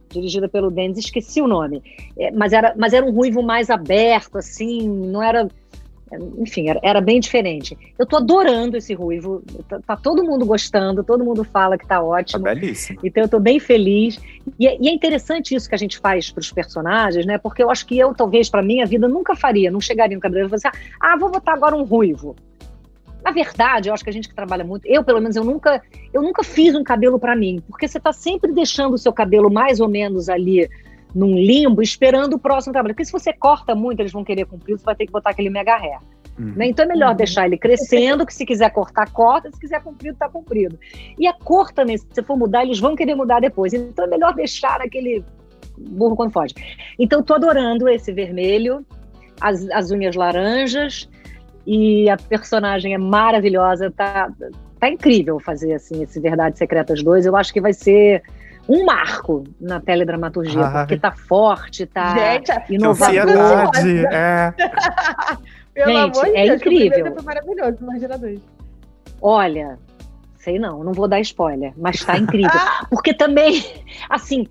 [0.09, 1.81] dirigida pelo Dennis, esqueci o nome.
[2.17, 5.47] É, mas, era, mas era um ruivo mais aberto, assim, não era.
[6.37, 7.77] enfim, era, era, bem diferente.
[7.97, 12.01] Eu tô adorando esse ruivo, tá, tá, todo mundo gostando, todo mundo fala que tá
[12.01, 12.43] ótimo.
[12.43, 12.99] Tá belíssimo.
[13.03, 14.19] Então eu tô bem feliz.
[14.59, 17.37] E, é, e é interessante isso que a gente faz para os personagens, né?
[17.37, 20.47] Porque eu acho que eu, talvez, para minha vida, nunca faria, não chegaria no cabelo
[20.47, 22.35] e falaria assim, ah, vou botar agora um ruivo.
[23.23, 25.81] Na verdade, eu acho que a gente que trabalha muito, eu pelo menos eu nunca,
[26.13, 29.51] eu nunca fiz um cabelo para mim, porque você tá sempre deixando o seu cabelo
[29.51, 30.69] mais ou menos ali
[31.13, 32.93] num limbo, esperando o próximo trabalho.
[32.93, 35.49] Porque se você corta muito, eles vão querer cumprir, você vai ter que botar aquele
[35.49, 35.99] mega hair.
[36.37, 36.53] Uhum.
[36.55, 36.67] Né?
[36.67, 37.17] Então é melhor uhum.
[37.17, 40.77] deixar ele crescendo, que se quiser cortar, corta, se quiser comprido, tá comprido.
[41.17, 43.73] E a cor também, se você for mudar, eles vão querer mudar depois.
[43.73, 45.23] Então é melhor deixar aquele
[45.77, 46.53] burro quando foge.
[46.99, 48.85] Então tô adorando esse vermelho,
[49.41, 51.09] as, as unhas laranjas,
[51.67, 54.31] e a personagem é maravilhosa, tá,
[54.79, 57.25] tá incrível fazer assim esse Verdades Secretas 2.
[57.25, 58.23] Eu acho que vai ser
[58.69, 60.85] um marco na teledramaturgia, Ai.
[60.85, 63.71] porque tá forte, tá Gente, inovador.
[64.11, 64.53] é.
[65.73, 67.13] Pelo Gente, amor de é Deus, incrível.
[67.13, 68.39] Foi maravilhoso, imagina dois.
[69.21, 69.77] Olha,
[70.37, 72.49] sei não, não vou dar spoiler, mas tá incrível.
[72.89, 73.61] porque também,
[74.09, 74.47] assim,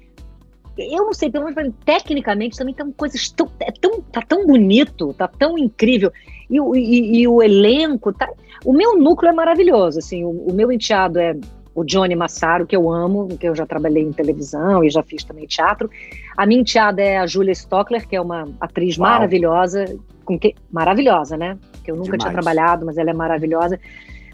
[0.78, 5.14] eu não sei, pelo menos tecnicamente também tem coisas tão, é tão, tá tão bonito,
[5.14, 6.12] tá tão incrível.
[6.50, 8.28] E, e, e, o elenco, tá,
[8.64, 11.36] o meu núcleo é maravilhoso, assim, o, o meu enteado é
[11.74, 15.22] o Johnny Massaro, que eu amo, que eu já trabalhei em televisão e já fiz
[15.22, 15.90] também teatro.
[16.34, 19.10] A minha enteada é a Julia Stockler, que é uma atriz Uau.
[19.10, 19.84] maravilhosa,
[20.24, 21.58] com que, maravilhosa, né?
[21.84, 22.22] Que eu nunca Demais.
[22.22, 23.78] tinha trabalhado, mas ela é maravilhosa.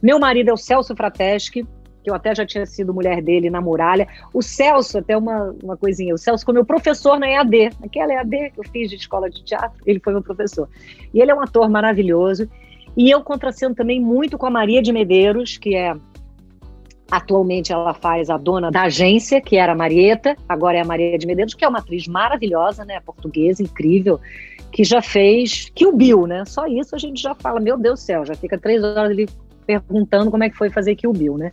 [0.01, 1.67] Meu marido é o Celso Frateschi,
[2.03, 4.09] que eu até já tinha sido mulher dele na muralha.
[4.33, 8.51] O Celso, até uma, uma coisinha, o Celso foi meu professor na EAD, aquela EAD
[8.51, 10.69] que eu fiz de escola de teatro, ele foi meu professor.
[11.15, 12.49] E ele é um ator maravilhoso.
[12.97, 15.95] E eu contracendo também muito com a Maria de Medeiros, que é
[17.13, 21.19] Atualmente ela faz a dona da agência, que era a Marieta, agora é a Maria
[21.19, 23.01] de Medeiros, que é uma atriz maravilhosa, né?
[23.01, 24.19] Portuguesa, incrível,
[24.71, 26.47] que já fez Kill Bill, né?
[26.47, 29.29] Só isso a gente já fala, meu Deus do céu, já fica três horas ali
[29.67, 31.53] perguntando como é que foi fazer Kill Bill, né?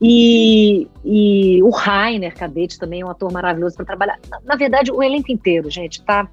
[0.00, 4.18] E, e o Rainer Cadete também é um ator maravilhoso para trabalhar.
[4.30, 6.28] Na, na, verdade, o elenco inteiro, gente, tá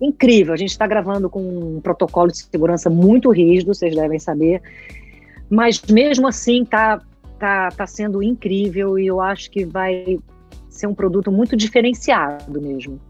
[0.00, 0.52] incrível.
[0.52, 1.40] A gente está gravando com
[1.76, 4.60] um protocolo de segurança muito rígido, vocês devem saber.
[5.48, 7.00] Mas mesmo assim, tá
[7.38, 10.18] tá, tá sendo incrível e eu acho que vai
[10.68, 13.00] ser um produto muito diferenciado mesmo.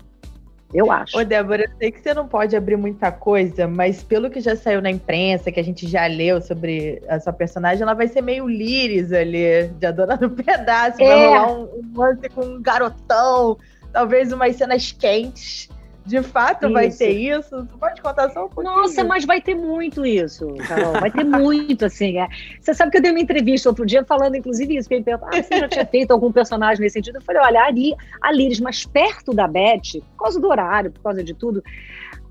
[0.75, 1.17] Eu acho.
[1.17, 4.57] Ô, Débora, eu sei que você não pode abrir muita coisa, mas pelo que já
[4.57, 8.23] saiu na imprensa, que a gente já leu sobre a sua personagem, ela vai ser
[8.23, 11.07] meio líris ali, de adorando pedaço, é.
[11.07, 13.57] vai rolar um, um lance com um garotão,
[13.93, 15.69] talvez umas cenas quentes.
[16.05, 16.73] De fato, isso.
[16.73, 17.65] vai ter isso?
[17.65, 18.77] Tu pode contar só um pouquinho?
[18.77, 20.93] Nossa, mas vai ter muito isso, Carol.
[21.01, 22.19] Vai ter muito, assim.
[22.19, 22.29] É.
[22.61, 24.87] Você sabe que eu dei uma entrevista outro dia falando, inclusive, isso.
[24.87, 27.17] Que ele perguntou, ah, você já tinha feito algum personagem nesse sentido?
[27.17, 31.03] Eu falei, olha, a, a Liris, mas perto da Beth, por causa do horário, por
[31.03, 31.65] causa de tudo,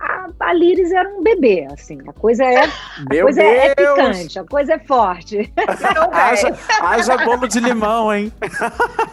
[0.03, 1.97] a, a Liris era um bebê, assim.
[2.07, 5.51] A coisa é, a coisa é, é, picante, a coisa é forte.
[6.11, 8.31] haja, haja bolo de limão, hein?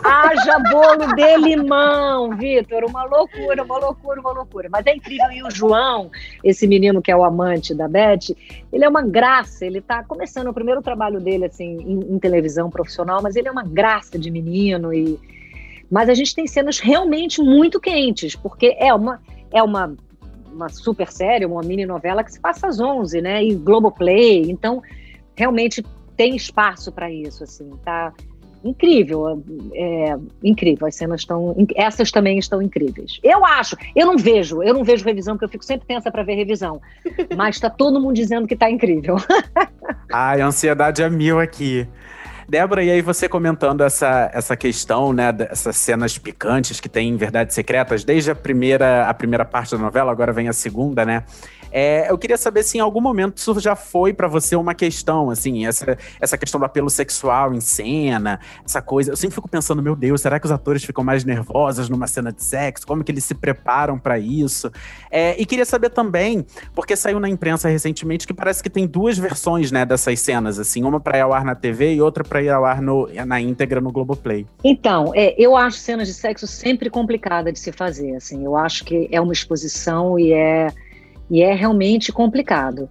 [0.02, 2.84] haja bolo de limão, Vitor.
[2.84, 4.68] Uma loucura, uma loucura, uma loucura.
[4.70, 5.30] Mas é incrível.
[5.30, 6.10] E o João,
[6.42, 8.34] esse menino que é o amante da Beth,
[8.72, 9.64] ele é uma graça.
[9.64, 13.52] Ele está começando o primeiro trabalho dele, assim, em, em televisão profissional, mas ele é
[13.52, 15.18] uma graça de menino e
[15.90, 19.96] mas a gente tem cenas realmente muito quentes, porque é uma é uma
[20.52, 23.44] uma super série, uma mini novela que se passa às 11, né?
[23.44, 24.50] E Globoplay.
[24.50, 24.82] Então,
[25.36, 25.84] realmente
[26.16, 28.12] tem espaço para isso, assim, tá?
[28.62, 30.86] Incrível, é, incrível.
[30.86, 33.18] As cenas estão, essas também estão incríveis.
[33.22, 36.22] Eu acho, eu não vejo, eu não vejo revisão porque eu fico sempre tensa para
[36.22, 36.78] ver revisão,
[37.34, 39.16] mas está todo mundo dizendo que está incrível.
[40.12, 41.88] Ai, a ansiedade é mil aqui.
[42.50, 47.16] Débora, e aí você comentando essa, essa questão, né, dessas cenas picantes que tem em
[47.16, 51.22] Verdades Secretas, desde a primeira, a primeira parte da novela, agora vem a segunda, né?
[51.70, 55.30] É, eu queria saber se em algum momento isso já foi para você uma questão,
[55.30, 59.12] assim, essa, essa questão do apelo sexual em cena, essa coisa.
[59.12, 62.32] Eu sempre fico pensando, meu Deus, será que os atores ficam mais nervosos numa cena
[62.32, 62.86] de sexo?
[62.86, 64.70] Como que eles se preparam para isso?
[65.10, 69.18] É, e queria saber também, porque saiu na imprensa recentemente que parece que tem duas
[69.18, 72.42] versões, né, dessas cenas, assim, uma para ir ao ar na TV e outra para
[72.42, 74.46] ir ao ar no, na íntegra no Globoplay.
[74.64, 78.44] Então, é, eu acho cenas de sexo sempre complicada de se fazer, assim.
[78.44, 80.72] Eu acho que é uma exposição e é
[81.30, 82.88] e é realmente complicado.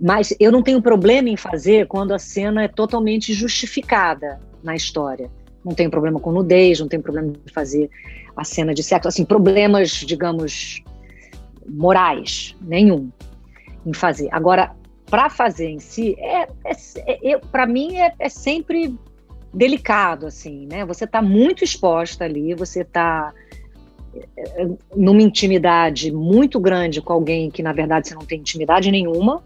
[0.00, 5.30] Mas eu não tenho problema em fazer quando a cena é totalmente justificada na história.
[5.64, 7.90] Não tenho problema com nudez, não tenho problema de fazer
[8.36, 9.08] a cena de sexo.
[9.08, 10.82] Assim, problemas, digamos,
[11.68, 13.10] morais, nenhum
[13.84, 14.28] em fazer.
[14.30, 14.72] Agora,
[15.06, 18.96] para fazer em si, é, é, é para mim é, é, sempre
[19.52, 20.84] delicado, assim, né?
[20.84, 23.32] Você está muito exposta ali, você está
[24.94, 29.42] numa intimidade muito grande com alguém que, na verdade, você não tem intimidade nenhuma.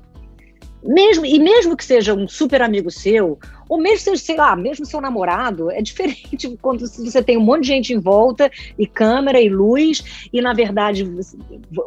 [0.84, 4.84] mesmo e mesmo que seja um super amigo seu, ou mesmo seja, sei lá, mesmo
[4.84, 9.40] seu namorado, é diferente quando você tem um monte de gente em volta e câmera
[9.40, 11.08] e luz e na verdade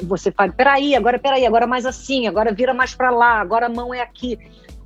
[0.03, 3.69] você fala, peraí, agora peraí, agora mais assim, agora vira mais para lá, agora a
[3.69, 4.39] mão é aqui.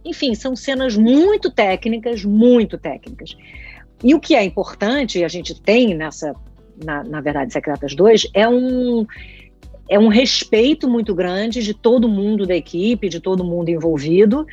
[0.03, 3.35] Enfim, são cenas muito técnicas, muito técnicas.
[4.03, 6.33] E o que é importante, a gente tem nessa,
[6.84, 9.06] na, na verdade, Secretas 2, é um
[9.89, 14.46] é um respeito muito grande de todo mundo da equipe, de todo mundo envolvido.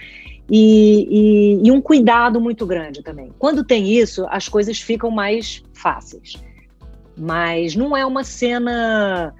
[0.51, 3.31] E, e, e, um cuidado muito grande também.
[3.39, 6.35] Quando tem isso, as coisas ficam mais fáceis.
[7.17, 9.35] Mas não é uma cena.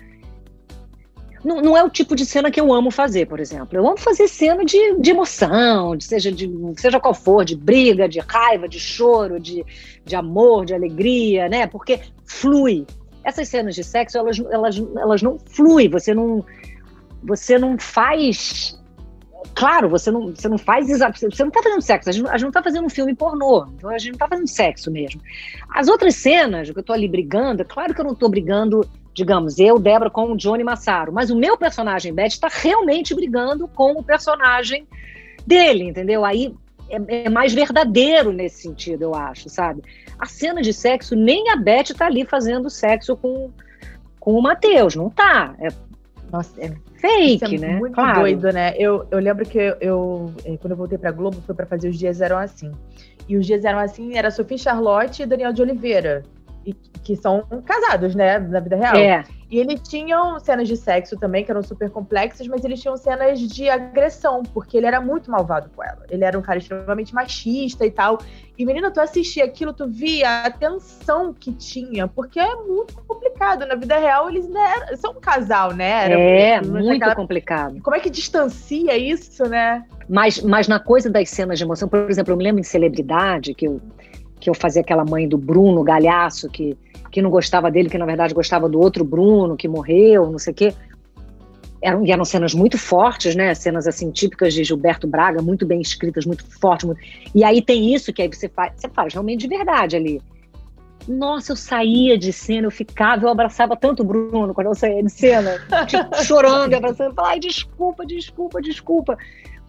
[1.47, 3.79] Não, não é o tipo de cena que eu amo fazer, por exemplo.
[3.79, 8.09] Eu amo fazer cena de, de emoção, de seja, de, seja qual for, de briga,
[8.09, 9.65] de raiva, de choro, de,
[10.05, 11.69] de amor, de alegria, né?
[11.69, 12.85] Porque flui
[13.23, 16.45] essas cenas de sexo, elas, elas, elas não fluem, você não,
[17.23, 18.77] você não faz.
[19.55, 20.89] Claro, você não, você não faz.
[20.89, 23.69] Você não tá fazendo sexo, a gente, a gente não tá fazendo um filme pornô,
[23.77, 25.21] então a gente não tá fazendo sexo mesmo.
[25.73, 28.85] As outras cenas que eu tô ali brigando, é claro que eu não tô brigando,
[29.17, 33.67] digamos, eu, Débora, com o Johnny Massaro, mas o meu personagem, Beth, está realmente brigando
[33.67, 34.87] com o personagem
[35.47, 36.23] dele, entendeu?
[36.23, 36.55] Aí
[36.91, 39.83] é, é, mais verdadeiro nesse sentido, eu acho, sabe?
[40.19, 43.51] A cena de sexo, nem a Beth tá ali fazendo sexo com,
[44.21, 45.55] com o Matheus, não tá.
[45.61, 45.69] É,
[46.31, 47.77] Nossa, é fake, é né?
[47.79, 48.21] Muito claro.
[48.21, 48.75] doido, né?
[48.77, 51.89] Eu, eu lembro que eu, eu, eh, quando eu voltei pra Globo, foi para fazer
[51.89, 52.71] Os Dias Eram Assim.
[53.27, 56.23] E Os Dias Eram Assim era Sofia Charlotte e Daniel de Oliveira.
[56.67, 58.39] E, que são casados, né?
[58.39, 58.97] Na vida real.
[58.97, 59.25] É.
[59.49, 63.39] E eles tinham cenas de sexo também, que eram super complexas, mas eles tinham cenas
[63.39, 66.05] de agressão, porque ele era muito malvado com ela.
[66.11, 68.19] Ele era um cara extremamente machista e tal.
[68.59, 73.65] E, menina, tu assistia aquilo, tu via a tensão que tinha, porque é muito complicado.
[73.67, 76.07] Na vida real, eles eram, são um casal, né?
[76.07, 77.15] Era, é, muito aquela...
[77.15, 77.81] complicado.
[77.83, 79.85] Como é que distancia isso, né?
[80.09, 83.55] Mas, mas na coisa das cenas de emoção, por exemplo, eu me lembro em Celebridade,
[83.55, 83.81] que eu,
[84.39, 86.77] que eu fazia aquela mãe do Bruno Galhaço, que
[87.17, 90.53] que não gostava dele, que na verdade gostava do outro Bruno, que morreu, não sei
[90.53, 90.75] o quê.
[91.81, 93.55] Eram, e eram cenas muito fortes, né?
[93.55, 96.85] Cenas assim típicas de Gilberto Braga, muito bem escritas, muito fortes.
[96.85, 97.01] Muito...
[97.35, 100.21] E aí tem isso que aí você faz, você faz realmente de verdade ali.
[101.09, 105.03] Nossa, eu saía de cena, eu ficava, eu abraçava tanto o Bruno quando eu saía
[105.03, 109.17] de cena, tipo, chorando, abraçando, falava, ai, desculpa, desculpa, desculpa.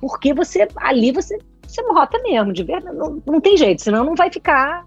[0.01, 4.15] Porque você, ali você, você morta mesmo, de verdade, não, não tem jeito, senão não
[4.15, 4.85] vai ficar,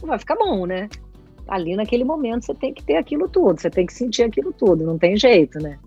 [0.00, 0.88] não vai ficar bom, né?
[1.48, 4.84] ali naquele momento você tem que ter aquilo tudo, você tem que sentir aquilo tudo,
[4.84, 5.78] não tem jeito, né?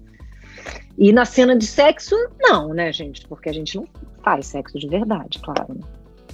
[0.98, 3.28] E na cena de sexo, não, né, gente?
[3.28, 3.88] Porque a gente não
[4.24, 5.74] faz sexo de verdade, claro.
[5.74, 5.82] Né?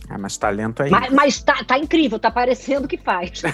[0.10, 0.90] Ah, mas talento aí.
[0.90, 3.44] Mas, mas tá, tá incrível, tá parecendo que faz.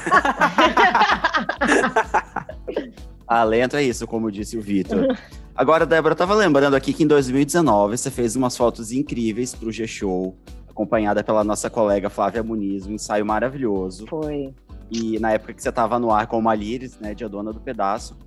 [3.32, 5.18] talento é isso, como disse o Vitor.
[5.56, 9.72] Agora, Débora, eu tava lembrando aqui que em 2019 você fez umas fotos incríveis pro
[9.72, 10.36] G-Show,
[10.70, 14.06] acompanhada pela nossa colega Flávia Muniz, um ensaio maravilhoso.
[14.08, 14.54] Foi.
[14.90, 17.54] E na época que você estava no ar com a Líris, né, de A Dona
[17.54, 18.18] do Pedaço.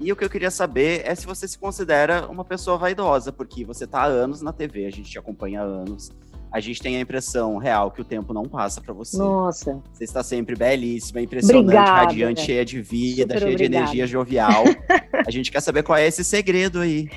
[0.00, 3.66] E o que eu queria saber é se você se considera uma pessoa vaidosa, porque
[3.66, 6.10] você está há anos na TV, a gente te acompanha há anos.
[6.54, 9.18] A gente tem a impressão real que o tempo não passa para você.
[9.18, 9.82] Nossa.
[9.92, 12.46] Você está sempre belíssima, impressionante, Obrigada, radiante, né?
[12.46, 13.56] cheia de vida, Super cheia obrigada.
[13.58, 14.62] de energia jovial.
[15.26, 17.10] a gente quer saber qual é esse segredo aí.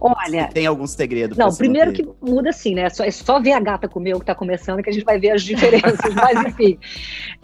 [0.00, 0.46] Olha.
[0.46, 1.36] Se tem algum segredo?
[1.36, 2.84] Não, primeiro que muda assim, né?
[2.84, 5.04] É só, é só ver a gata comer o que tá começando que a gente
[5.04, 6.78] vai ver as diferenças, mas enfim.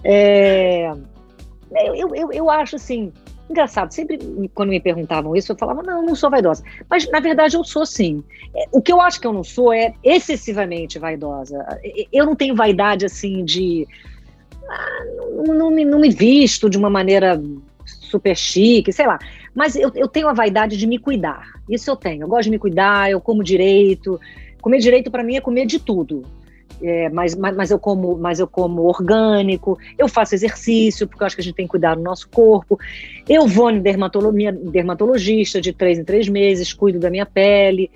[0.02, 0.90] É,
[1.94, 3.12] eu, eu, eu acho assim,
[3.48, 4.18] engraçado, sempre
[4.54, 6.62] quando me perguntavam isso, eu falava, não, não sou vaidosa.
[6.88, 8.22] Mas, na verdade, eu sou sim.
[8.54, 11.64] É, O que eu acho que eu não sou é excessivamente vaidosa.
[12.12, 13.87] Eu não tenho vaidade, assim, de...
[14.68, 15.04] ah,
[15.46, 17.40] não, não me, não me visto de uma maneira
[17.85, 19.18] super chique, sei lá.
[19.54, 21.54] Mas eu, eu tenho a vaidade de me cuidar.
[21.68, 22.22] Isso eu tenho.
[22.22, 24.20] Eu gosto de me cuidar, eu como direito.
[24.61, 26.24] Comer direito, para mim, é comer de tudo.
[26.87, 31.27] É, mas, mas, mas eu como, mas eu como orgânico, eu faço exercício, porque eu
[31.27, 32.79] acho que a gente tem que cuidar do nosso corpo.
[33.27, 37.90] Eu vou em dermatolo, minha dermatologista de três em três meses, cuido da minha pele,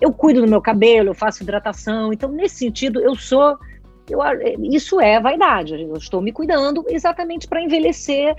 [0.00, 2.12] eu cuido do meu cabelo, eu faço hidratação.
[2.12, 3.56] Então, nesse sentido, eu sou.
[4.10, 4.18] Eu,
[4.60, 5.80] isso é vaidade.
[5.80, 8.34] Eu estou me cuidando exatamente para envelhecer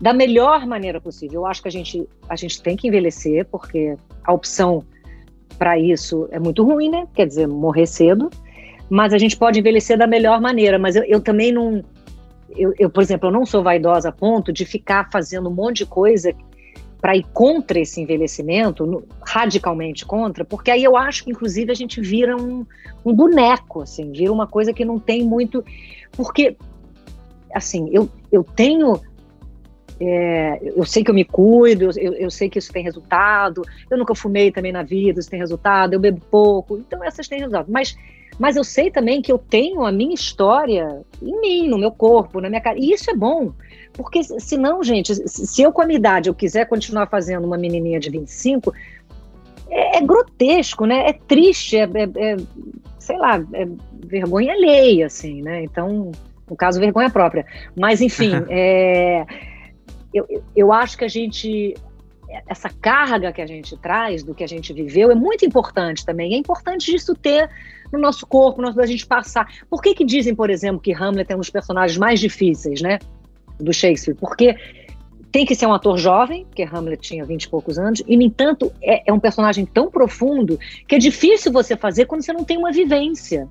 [0.00, 1.42] da melhor maneira possível.
[1.42, 4.84] Eu acho que a gente, a gente tem que envelhecer, porque a opção
[5.56, 7.06] para isso é muito ruim, né?
[7.14, 8.28] Quer dizer, morrer cedo
[8.88, 10.78] mas a gente pode envelhecer da melhor maneira.
[10.78, 11.82] Mas eu, eu também não.
[12.56, 15.78] Eu, eu, por exemplo, eu não sou vaidosa a ponto de ficar fazendo um monte
[15.78, 16.32] de coisa
[17.04, 21.74] para ir contra esse envelhecimento, no, radicalmente contra, porque aí eu acho que, inclusive, a
[21.74, 22.64] gente vira um,
[23.04, 25.62] um boneco, assim, vira uma coisa que não tem muito.
[26.12, 26.56] Porque,
[27.54, 28.98] assim, eu, eu tenho.
[30.00, 33.62] É, eu sei que eu me cuido, eu, eu sei que isso tem resultado.
[33.90, 35.92] Eu nunca fumei também na vida, isso tem resultado.
[35.92, 37.70] Eu bebo pouco, então essas têm resultado.
[37.70, 37.94] Mas
[38.38, 42.40] Mas eu sei também que eu tenho a minha história em mim, no meu corpo,
[42.40, 42.78] na minha cara.
[42.78, 43.52] E isso é bom.
[43.92, 48.00] Porque senão, gente, se eu com a minha idade eu quiser continuar fazendo uma menininha
[48.00, 48.74] de 25,
[49.70, 51.08] é, é grotesco, né?
[51.08, 52.36] É triste, é, é, é
[52.98, 53.68] sei lá, é
[54.06, 55.62] vergonha alheia, assim, né?
[55.62, 56.10] Então,
[56.48, 57.46] no caso, vergonha própria.
[57.78, 59.24] Mas, enfim, é,
[60.12, 60.26] eu,
[60.56, 61.74] eu acho que a gente
[62.46, 66.34] essa carga que a gente traz do que a gente viveu é muito importante também.
[66.34, 67.48] É importante isso ter
[67.92, 69.46] no nosso corpo, no, da gente passar.
[69.68, 72.98] Por que que dizem, por exemplo, que Hamlet é um dos personagens mais difíceis, né,
[73.58, 74.14] do Shakespeare?
[74.14, 74.56] Porque
[75.34, 78.22] tem que ser um ator jovem, porque Hamlet tinha vinte e poucos anos, e, no
[78.22, 82.44] entanto, é, é um personagem tão profundo que é difícil você fazer quando você não
[82.44, 83.48] tem uma vivência.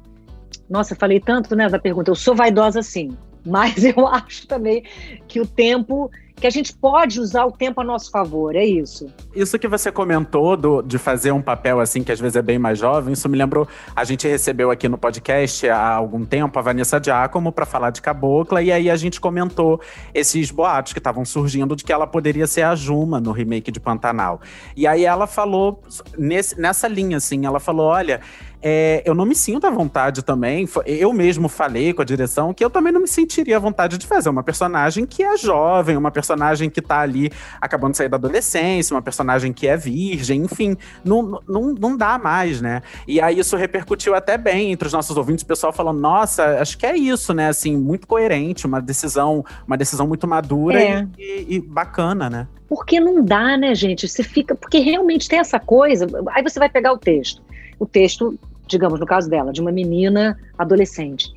[0.69, 2.09] Nossa, falei tanto, né, da pergunta.
[2.09, 4.83] Eu sou vaidosa sim, mas eu acho também
[5.27, 6.09] que o tempo
[6.43, 9.09] que a gente pode usar o tempo a nosso favor, é isso.
[9.33, 12.59] Isso que você comentou do, de fazer um papel assim, que às vezes é bem
[12.59, 13.65] mais jovem, isso me lembrou.
[13.95, 18.01] A gente recebeu aqui no podcast há algum tempo a Vanessa Giacomo para falar de
[18.01, 19.79] Cabocla, e aí a gente comentou
[20.13, 23.79] esses boatos que estavam surgindo de que ela poderia ser a Juma no remake de
[23.79, 24.41] Pantanal.
[24.75, 25.81] E aí ela falou
[26.17, 28.19] nesse, nessa linha, assim, ela falou: olha
[28.65, 30.65] é, eu não me sinto à vontade também.
[30.85, 34.07] Eu mesmo falei com a direção que eu também não me sentiria à vontade de
[34.07, 36.32] fazer uma personagem que é jovem, uma personagem
[36.69, 41.41] que tá ali acabando de sair da adolescência, uma personagem que é virgem, enfim, não,
[41.47, 42.81] não, não dá mais, né?
[43.07, 46.77] E aí isso repercutiu até bem entre os nossos ouvintes, o pessoal falando, nossa, acho
[46.77, 47.49] que é isso, né?
[47.49, 51.07] Assim, muito coerente, uma decisão, uma decisão muito madura é.
[51.17, 52.47] e, e bacana, né?
[52.67, 54.07] Porque não dá, né, gente?
[54.07, 54.55] Você fica.
[54.55, 56.07] Porque realmente tem essa coisa.
[56.31, 57.39] Aí você vai pegar o texto.
[57.77, 61.31] O texto digamos, no caso dela, de uma menina adolescente.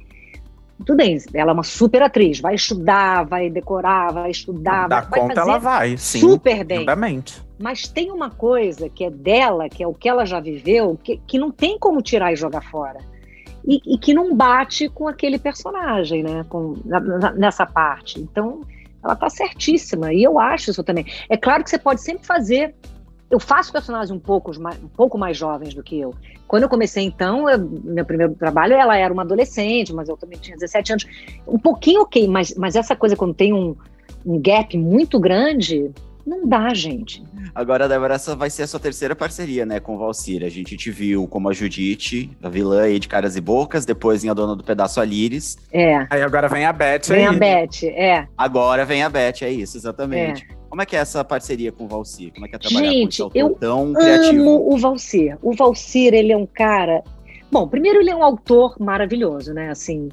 [0.84, 4.88] Tudo bem, ela é uma super atriz, vai estudar, vai decorar, vai estudar.
[4.88, 6.20] Da vai, conta ela vai, sim.
[6.20, 6.84] Super bem.
[7.58, 11.16] Mas tem uma coisa que é dela, que é o que ela já viveu, que,
[11.26, 12.98] que não tem como tirar e jogar fora.
[13.66, 16.44] E, e que não bate com aquele personagem, né?
[16.48, 18.20] Com, na, na, nessa parte.
[18.20, 18.60] Então,
[19.02, 20.12] ela tá certíssima.
[20.12, 21.06] E eu acho isso também.
[21.28, 22.74] É claro que você pode sempre fazer
[23.30, 26.14] eu faço personagens um pouco, um pouco mais jovens do que eu.
[26.46, 30.38] Quando eu comecei, então, eu, meu primeiro trabalho, ela era uma adolescente, mas eu também
[30.38, 31.06] tinha 17 anos.
[31.46, 33.74] Um pouquinho ok, mas, mas essa coisa, quando tem um,
[34.24, 35.90] um gap muito grande,
[36.24, 37.22] não dá, gente.
[37.54, 40.44] Agora, Débora, essa vai ser a sua terceira parceria, né, com o Valcir.
[40.44, 44.24] A gente te viu como a Judite, a vilã aí de Caras e Bocas, depois
[44.24, 45.56] em A Dona do Pedaço Alires.
[45.72, 46.06] É.
[46.10, 47.34] Aí agora vem a Beth Vem aí.
[47.34, 48.28] a Beth, é.
[48.36, 50.46] Agora vem a Beth, é isso, exatamente.
[50.50, 50.55] É.
[50.76, 52.34] Como é que é essa parceria com o Valcir?
[52.34, 54.42] Como é que é trabalhar Gente, com esse eu tão criativo?
[54.42, 55.38] amo o Valcir.
[55.40, 57.02] O Valcir, ele é um cara...
[57.50, 59.70] Bom, primeiro ele é um autor maravilhoso, né?
[59.70, 60.10] Assim,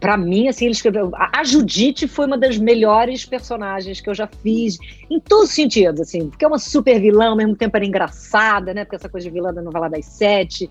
[0.00, 1.10] para mim, assim, ele escreveu.
[1.14, 4.78] A Judite foi uma das melhores personagens que eu já fiz,
[5.10, 8.72] em todos os sentidos, assim, porque é uma super vilã, ao mesmo tempo era engraçada,
[8.72, 8.82] né?
[8.82, 10.70] Porque essa coisa de vilã da novela das sete.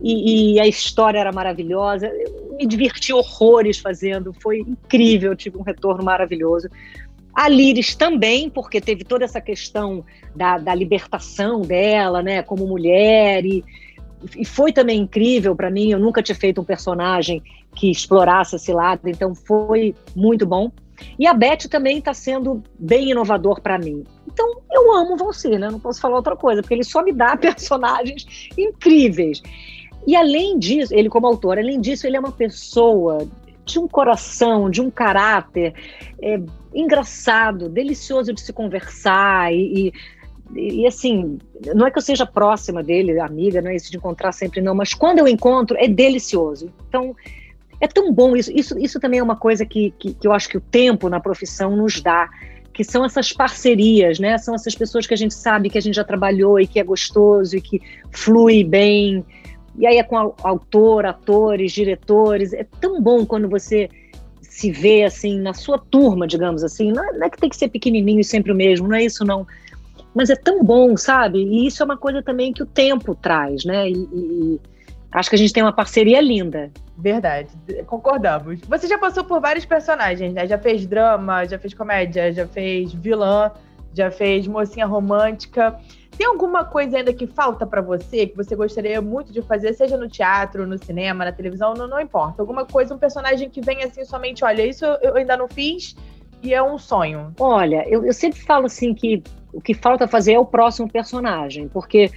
[0.00, 2.06] E, e, a história era maravilhosa.
[2.06, 6.70] Eu me diverti horrores fazendo, foi incrível, tive um retorno maravilhoso.
[7.34, 10.04] A Liris também, porque teve toda essa questão
[10.34, 13.64] da, da libertação dela, né, como mulher, e,
[14.36, 15.90] e foi também incrível para mim.
[15.90, 17.42] Eu nunca tinha feito um personagem
[17.74, 20.70] que explorasse esse lado, então foi muito bom.
[21.18, 24.04] E a Beth também está sendo bem inovador para mim.
[24.26, 25.70] Então eu amo você, né?
[25.70, 29.40] Não posso falar outra coisa, porque ele só me dá personagens incríveis.
[30.06, 33.28] E além disso, ele como autor, além disso, ele é uma pessoa
[33.72, 35.74] de um coração, de um caráter
[36.20, 36.40] é,
[36.74, 39.92] engraçado, delicioso de se conversar e,
[40.54, 41.38] e, e, assim,
[41.74, 44.74] não é que eu seja próxima dele, amiga, não é isso de encontrar sempre não,
[44.74, 46.72] mas quando eu encontro é delicioso.
[46.88, 47.14] Então
[47.80, 48.50] é tão bom isso.
[48.52, 51.20] Isso, isso também é uma coisa que, que, que eu acho que o tempo na
[51.20, 52.28] profissão nos dá
[52.72, 54.38] que são essas parcerias, né?
[54.38, 56.84] São essas pessoas que a gente sabe que a gente já trabalhou e que é
[56.84, 59.24] gostoso e que flui bem.
[59.78, 62.52] E aí é com autor, atores, diretores.
[62.52, 63.88] É tão bom quando você
[64.42, 66.90] se vê assim na sua turma, digamos assim.
[66.92, 69.04] Não é, não é, que tem que ser pequenininho e sempre o mesmo, não é
[69.04, 69.46] isso não.
[70.12, 71.38] Mas é tão bom, sabe?
[71.38, 73.88] E isso é uma coisa também que o tempo traz, né?
[73.88, 74.60] E, e
[75.12, 76.72] acho que a gente tem uma parceria linda.
[76.96, 77.50] Verdade,
[77.86, 78.60] concordamos.
[78.62, 80.44] Você já passou por vários personagens, né?
[80.48, 83.52] Já fez drama, já fez comédia, já fez vilã,
[83.94, 85.78] já fez mocinha romântica.
[86.18, 89.96] Tem alguma coisa ainda que falta para você, que você gostaria muito de fazer, seja
[89.96, 92.42] no teatro, no cinema, na televisão, não, não importa.
[92.42, 95.94] Alguma coisa, um personagem que vem assim somente, olha, isso eu ainda não fiz
[96.42, 97.32] e é um sonho.
[97.38, 101.68] Olha, eu, eu sempre falo assim que o que falta fazer é o próximo personagem,
[101.68, 102.10] porque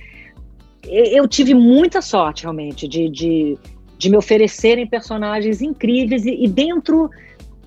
[0.84, 3.56] eu tive muita sorte realmente de, de,
[4.00, 7.08] de me oferecerem personagens incríveis e, e dentro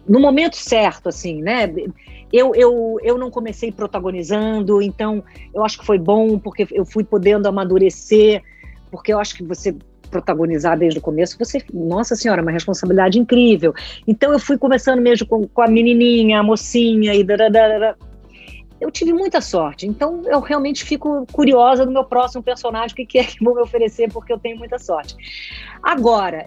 [0.09, 1.73] no momento certo, assim, né?
[2.33, 5.23] Eu, eu, eu não comecei protagonizando, então
[5.55, 8.43] eu acho que foi bom, porque eu fui podendo amadurecer,
[8.91, 9.75] porque eu acho que você
[10.11, 13.75] protagonizar desde o começo, você, nossa senhora, uma responsabilidade incrível.
[14.07, 17.97] Então eu fui conversando mesmo com, com a menininha, a mocinha e dadadara.
[18.81, 23.07] Eu tive muita sorte, então eu realmente fico curiosa do meu próximo personagem, o que,
[23.07, 25.17] que é que vão me oferecer, porque eu tenho muita sorte.
[25.83, 26.47] Agora,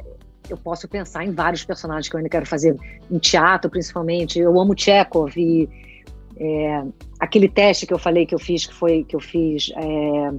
[0.50, 2.76] eu posso pensar em vários personagens que eu ainda quero fazer
[3.10, 4.40] em teatro, principalmente.
[4.40, 5.70] Eu amo Chekhov e
[6.40, 6.84] é,
[7.20, 10.32] aquele teste que eu falei que eu fiz, que foi que eu fiz é,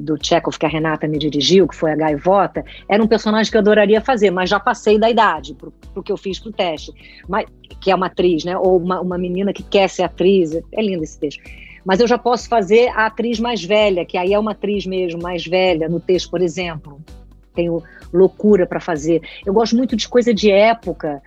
[0.00, 3.56] do Chekhov que a Renata me dirigiu, que foi a Gaivota, era um personagem que
[3.56, 6.92] eu adoraria fazer, mas já passei da idade pro, pro que eu fiz pro teste,
[7.28, 7.46] mas,
[7.80, 8.56] que é uma atriz, né?
[8.56, 10.54] Ou uma, uma menina que quer ser atriz.
[10.72, 11.42] É lindo esse texto.
[11.84, 15.22] Mas eu já posso fazer a atriz mais velha, que aí é uma atriz mesmo
[15.22, 17.00] mais velha no texto, por exemplo
[17.58, 17.82] tenho
[18.12, 19.20] loucura para fazer.
[19.44, 21.20] Eu gosto muito de coisa de época.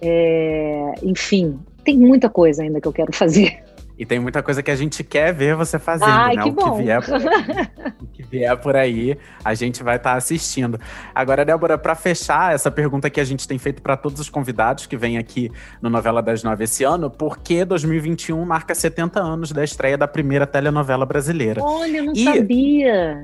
[0.00, 3.62] É, enfim, tem muita coisa ainda que eu quero fazer.
[3.96, 6.42] E tem muita coisa que a gente quer ver você fazendo, Ai, né?
[6.42, 6.78] Que o, bom.
[6.78, 7.68] Que vier por aí,
[8.02, 10.80] o que vier por aí, a gente vai estar tá assistindo.
[11.14, 14.86] Agora, Débora, para fechar essa pergunta que a gente tem feito para todos os convidados
[14.86, 15.48] que vêm aqui
[15.80, 20.08] no Novela das Nove esse ano, por que 2021 marca 70 anos da estreia da
[20.08, 21.62] primeira telenovela brasileira?
[21.62, 23.22] Olha, eu não E- sabia.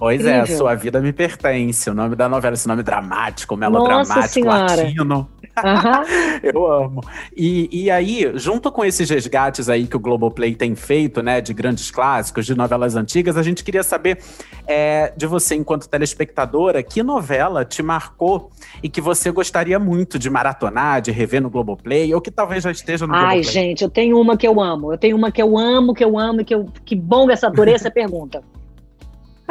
[0.00, 0.56] Pois é, Incrível.
[0.56, 5.28] Sua Vida Me Pertence, o nome da novela, esse nome dramático, melodramático, latino.
[5.58, 6.04] Aham.
[6.42, 7.02] Eu amo.
[7.36, 11.52] E, e aí, junto com esses resgates aí que o Globoplay tem feito, né, de
[11.52, 14.18] grandes clássicos, de novelas antigas, a gente queria saber
[14.66, 18.50] é, de você, enquanto telespectadora, que novela te marcou
[18.82, 22.70] e que você gostaria muito de maratonar, de rever no Globoplay, ou que talvez já
[22.70, 23.44] esteja no Ai, Globoplay.
[23.44, 24.94] gente, eu tenho uma que eu amo.
[24.94, 26.66] Eu tenho uma que eu amo, que eu amo, que eu.
[26.86, 28.42] Que bom essa adorei essa pergunta.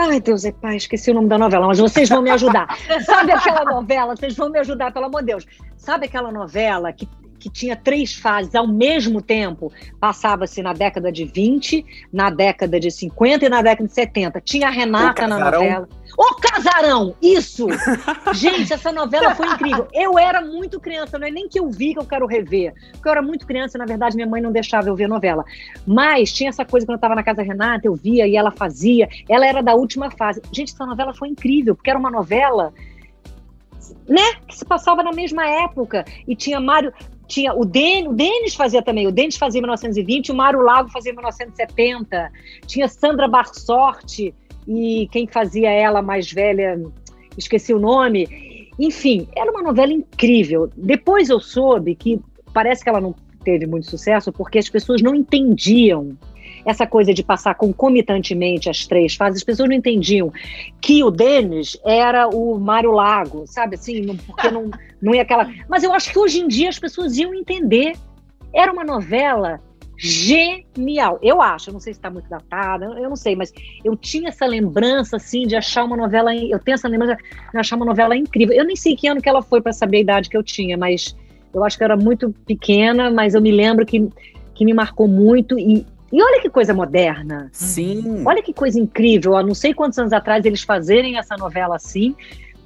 [0.01, 2.69] Ai, Deus é pai, esqueci o nome da novela, mas vocês vão me ajudar.
[3.05, 4.15] Sabe aquela novela?
[4.15, 5.45] Vocês vão me ajudar, pelo amor de Deus.
[5.75, 7.05] Sabe aquela novela que,
[7.39, 9.71] que tinha três fases ao mesmo tempo?
[9.99, 14.41] Passava-se na década de 20, na década de 50 e na década de 70.
[14.41, 15.87] Tinha a Renata na novela.
[16.17, 17.15] O Casarão!
[17.21, 17.67] Isso!
[18.33, 19.87] Gente, essa novela foi incrível.
[19.93, 22.73] Eu era muito criança, não é nem que eu vi que eu quero rever.
[22.91, 25.45] Porque eu era muito criança, na verdade, minha mãe não deixava eu ver novela.
[25.85, 28.51] Mas tinha essa coisa quando eu estava na casa da Renata, eu via e ela
[28.51, 29.07] fazia.
[29.29, 30.41] Ela era da última fase.
[30.51, 32.73] Gente, essa novela foi incrível, porque era uma novela,
[34.07, 34.33] né?
[34.47, 36.05] Que se passava na mesma época.
[36.27, 36.93] E tinha Mário.
[37.29, 40.89] Tinha o Denis, o Denis fazia também, o Denis fazia em 1920, o Mário Lago
[40.89, 42.31] fazia em 1970.
[42.65, 44.33] Tinha Sandra Barsorte
[44.67, 46.81] e quem fazia ela mais velha,
[47.37, 48.71] esqueci o nome.
[48.79, 50.71] Enfim, era uma novela incrível.
[50.75, 52.19] Depois eu soube que
[52.51, 53.13] parece que ela não
[53.43, 56.17] teve muito sucesso porque as pessoas não entendiam
[56.65, 59.37] essa coisa de passar concomitantemente as três fases.
[59.37, 60.31] As pessoas não entendiam
[60.81, 64.01] que o Denis era o Mário Lago, sabe assim?
[64.01, 64.69] Não, porque não,
[65.01, 65.49] não ia aquela.
[65.67, 67.93] Mas eu acho que hoje em dia as pessoas iam entender.
[68.53, 69.61] Era uma novela
[69.99, 71.19] genial.
[71.21, 73.53] Eu acho, eu não sei se está muito datada, eu não sei, mas
[73.83, 77.17] eu tinha essa lembrança assim de achar uma novela, eu tenho essa lembrança
[77.51, 78.55] de achar uma novela incrível.
[78.55, 80.77] Eu nem sei que ano que ela foi para saber a idade que eu tinha,
[80.77, 81.15] mas
[81.53, 84.07] eu acho que eu era muito pequena, mas eu me lembro que,
[84.55, 87.49] que me marcou muito e e olha que coisa moderna.
[87.51, 88.23] Sim.
[88.25, 89.35] Olha que coisa incrível.
[89.35, 92.15] Há não sei quantos anos atrás eles fazerem essa novela assim.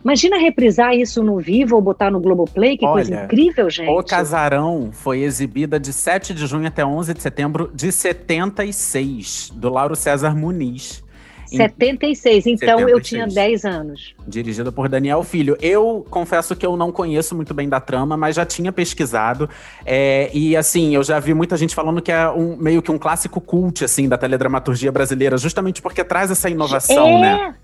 [0.03, 2.77] Imagina reprisar isso no vivo ou botar no Globoplay.
[2.77, 3.89] Que coisa Olha, incrível, gente.
[3.89, 9.69] O Casarão foi exibida de 7 de junho até 11 de setembro de 76, do
[9.69, 11.02] Lauro César Muniz.
[11.53, 12.47] Em- 76.
[12.47, 13.07] Então eu 76.
[13.07, 14.15] tinha 10 anos.
[14.27, 15.57] Dirigida por Daniel Filho.
[15.61, 19.49] Eu confesso que eu não conheço muito bem da trama, mas já tinha pesquisado.
[19.85, 22.97] É, e assim, eu já vi muita gente falando que é um, meio que um
[22.97, 27.55] clássico cult assim, da teledramaturgia brasileira, justamente porque traz essa inovação, é, né?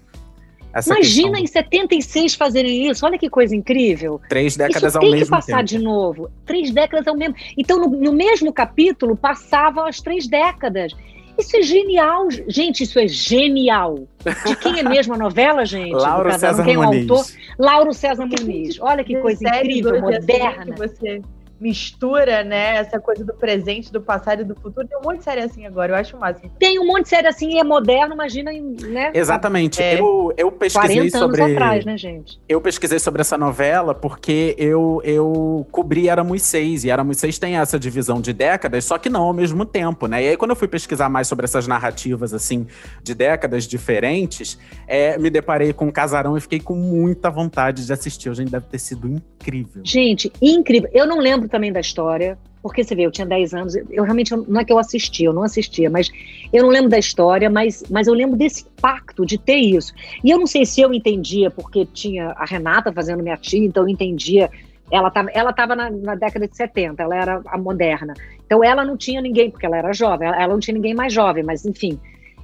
[0.72, 1.44] Essa imagina questão.
[1.44, 3.06] em 76 fazerem isso.
[3.06, 4.22] Olha que coisa incrível.
[4.30, 5.66] Três décadas ao tem que mesmo passar tempo.
[5.66, 6.30] de novo.
[6.46, 7.36] Três décadas ao mesmo.
[7.58, 10.94] Então, no, no mesmo capítulo, passavam as três décadas.
[11.40, 12.28] Isso é genial.
[12.48, 14.08] Gente, isso é genial.
[14.46, 15.94] De quem é mesmo a novela, gente?
[15.94, 16.32] Lauro?
[16.38, 17.10] César Quem é o Muniz.
[17.10, 17.26] autor?
[17.58, 18.80] Lauro César Muniz.
[18.80, 20.66] Olha que coisa incrível, assim, moderna.
[20.66, 21.22] que você
[21.60, 24.88] mistura, né, essa coisa do presente, do passado e do futuro.
[24.88, 26.52] Tem um monte de série assim agora, eu acho o máximo.
[26.58, 29.12] Tem um monte de série assim e é moderno, imagina, né?
[29.14, 29.82] Exatamente.
[29.82, 30.00] É.
[30.00, 31.54] Eu, eu pesquisei 40 anos sobre.
[31.54, 32.40] atrás, né, gente?
[32.48, 37.58] Eu pesquisei sobre essa novela porque eu, eu cobri Éramos Seis, e Éramos Seis tem
[37.58, 40.24] essa divisão de décadas, só que não ao mesmo tempo, né?
[40.24, 42.66] E aí, quando eu fui pesquisar mais sobre essas narrativas, assim,
[43.04, 44.58] de décadas diferentes,
[44.88, 48.30] é, me deparei com o Casarão e fiquei com muita vontade de assistir.
[48.30, 49.82] Hoje deve ter sido incrível.
[49.84, 50.90] Gente, incrível.
[50.94, 54.36] Eu não lembro também da história, porque você vê, eu tinha 10 anos, eu realmente,
[54.36, 56.12] não é que eu assisti, eu não assistia, mas
[56.52, 59.94] eu não lembro da história, mas, mas eu lembro desse impacto de ter isso.
[60.24, 63.84] E eu não sei se eu entendia, porque tinha a Renata fazendo minha tia, então
[63.84, 64.50] eu entendia.
[64.92, 68.14] Ela estava ela tava na, na década de 70, ela era a moderna.
[68.46, 71.14] Então ela não tinha ninguém, porque ela era jovem, ela, ela não tinha ninguém mais
[71.14, 72.00] jovem, mas enfim.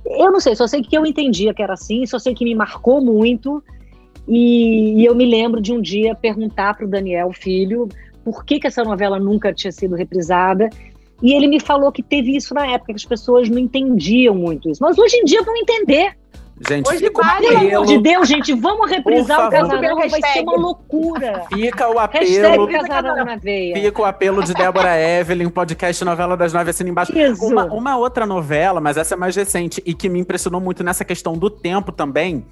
[0.06, 2.56] Eu não sei, só sei que eu entendia que era assim, só sei que me
[2.56, 3.62] marcou muito.
[4.28, 7.90] E, e eu me lembro de um dia perguntar para o Daniel, filho,
[8.26, 10.68] por que, que essa novela nunca tinha sido reprisada.
[11.22, 14.68] E ele me falou que teve isso na época, que as pessoas não entendiam muito
[14.68, 14.82] isso.
[14.82, 16.18] Mas hoje em dia vão entender.
[16.68, 17.86] Gente, Hoje fica o vale, Pelo amor apelo.
[17.86, 21.44] de Deus, gente, vamos reprisar o casarão, vai ser uma loucura.
[21.54, 22.68] Fica o apelo.
[22.68, 23.76] casarão na veia.
[23.76, 27.18] Fica o apelo de Débora Evelyn, podcast Novela das Nove, assina embaixo.
[27.18, 27.46] Isso.
[27.46, 31.04] Uma, uma outra novela, mas essa é mais recente e que me impressionou muito nessa
[31.04, 32.46] questão do tempo também.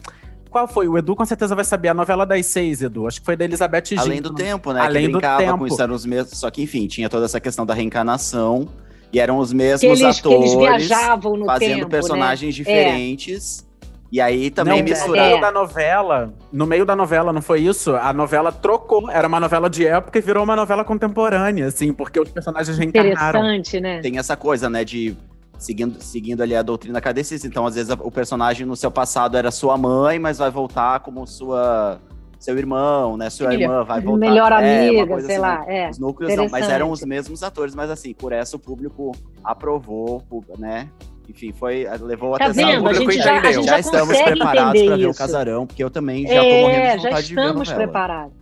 [0.54, 0.88] Qual foi?
[0.88, 1.90] O Edu com certeza vai saber.
[1.90, 3.08] A novela das seis, Edu.
[3.08, 4.00] Acho que foi da Elizabeth Gil.
[4.00, 4.82] Além do tempo, né?
[4.82, 5.58] Além que do brincava tempo.
[5.58, 6.38] com isso, eram os mesmos.
[6.38, 8.68] Só que, enfim, tinha toda essa questão da reencarnação.
[9.12, 12.64] E eram os mesmos Que eles, que atores eles viajavam no fazendo tempo, personagens né?
[12.64, 13.68] diferentes.
[14.12, 15.16] E aí também não, misturava.
[15.18, 15.30] no É.
[15.30, 17.96] meio da novela, no meio da novela, não foi isso?
[17.96, 22.20] A novela trocou, era uma novela de época e virou uma novela contemporânea, assim, porque
[22.20, 23.40] os personagens reencarnaram.
[23.40, 24.02] Interessante, né?
[24.02, 25.18] Tem essa coisa, né, de
[25.58, 27.48] seguindo, seguindo ali a doutrina kardecista.
[27.48, 31.26] Então, às vezes, o personagem no seu passado era sua mãe, mas vai voltar como
[31.26, 32.00] sua
[32.40, 33.30] seu irmão, né?
[33.30, 33.64] Sua Filha.
[33.64, 34.20] irmã vai voltar.
[34.20, 35.66] Melhor É, amiga, coisa sei assim, lá.
[35.66, 35.90] É.
[35.90, 40.22] Os núcleos não, mas eram os mesmos atores, mas assim, por essa o público aprovou,
[40.60, 40.90] né?
[41.30, 42.70] Enfim, foi, levou Tá atenção.
[42.70, 42.90] vendo?
[42.90, 45.90] A gente já, a gente já já estamos preparados para ver o casarão, porque eu
[45.90, 48.34] também já morrendo É, de já vontade de ver a estamos preparados.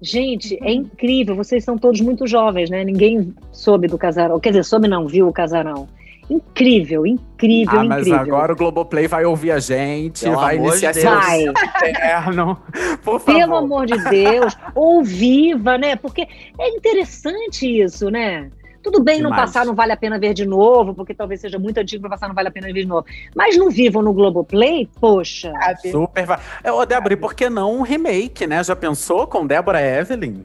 [0.00, 1.36] Gente, é incrível.
[1.36, 2.82] Vocês são todos muito jovens, né?
[2.82, 4.40] Ninguém soube do casarão.
[4.40, 5.86] Quer dizer, soube não, viu o casarão.
[6.32, 8.34] Incrível, incrível, Ah, mas incrível.
[8.36, 11.06] agora o Globoplay vai ouvir a gente, Pelo vai iniciar de esse.
[11.08, 11.44] Vai.
[11.90, 12.58] eterno.
[13.04, 13.38] Por favor.
[13.40, 15.94] Pelo amor de Deus, ou viva, né?
[15.96, 16.26] Porque
[16.58, 18.50] é interessante isso, né?
[18.82, 19.50] Tudo bem não Demais.
[19.52, 22.26] passar, não vale a pena ver de novo, porque talvez seja muito antigo para passar,
[22.28, 23.04] não vale a pena ver de novo.
[23.36, 25.52] Mas não vivam no Globoplay, poxa.
[25.52, 25.90] Sabe?
[25.92, 26.38] Super vai.
[26.64, 28.64] É, Ô, Débora, e por que não um remake, né?
[28.64, 30.44] Já pensou com Débora Evelyn?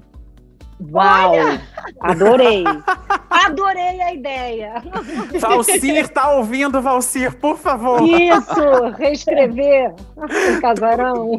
[0.93, 1.33] Uau!
[1.99, 2.63] Adorei!
[3.45, 4.73] Adorei a ideia!
[5.39, 8.01] Valcir, tá ouvindo, Valcir, por favor.
[8.03, 8.95] Isso!
[8.97, 11.31] Reescrever o casarão.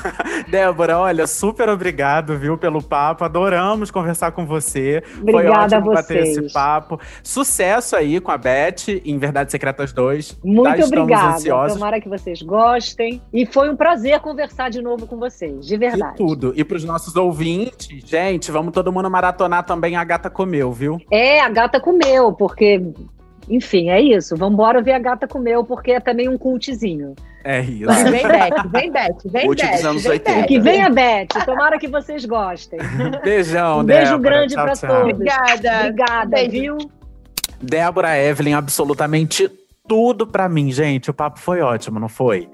[0.48, 3.24] Débora, olha, super obrigado, viu, pelo papo.
[3.24, 5.02] Adoramos conversar com você.
[5.04, 6.36] Foi Obrigada a ótimo bater vocês.
[6.38, 7.00] esse papo.
[7.22, 10.38] Sucesso aí com a Beth em Verdades Secretas 2.
[10.44, 11.34] Muito obrigada.
[11.36, 11.74] ansiosos.
[11.78, 13.22] Tomara que vocês gostem.
[13.32, 16.16] E foi um prazer conversar de novo com vocês, de E verdade.
[16.16, 16.52] tudo.
[16.56, 20.98] E pros nossos ouvintes, gente, vamos todo mundo maratonar também A Gata Comeu, viu?
[21.10, 22.82] É, a gata comeu, porque.
[23.48, 24.36] Enfim, é isso.
[24.36, 27.14] Vambora ver a gata comeu, porque é também um cultizinho.
[27.42, 27.86] É isso.
[28.10, 29.70] Vem, Beth, vem, Beth, vem, Beth.
[29.72, 30.40] dos anos vem, 80.
[30.40, 30.46] Beth.
[30.46, 31.26] Que venha, Beth.
[31.46, 32.78] Tomara que vocês gostem.
[33.24, 34.30] Beijão, Um beijo Débora.
[34.30, 34.88] grande Tchau, pra tchau.
[34.88, 35.12] todos.
[35.14, 35.78] Obrigada.
[35.80, 36.50] Obrigada, Beijo.
[36.50, 36.78] viu?
[37.62, 39.50] Débora Evelyn, absolutamente
[39.90, 41.10] tudo pra mim, gente.
[41.10, 42.48] O papo foi ótimo, não foi?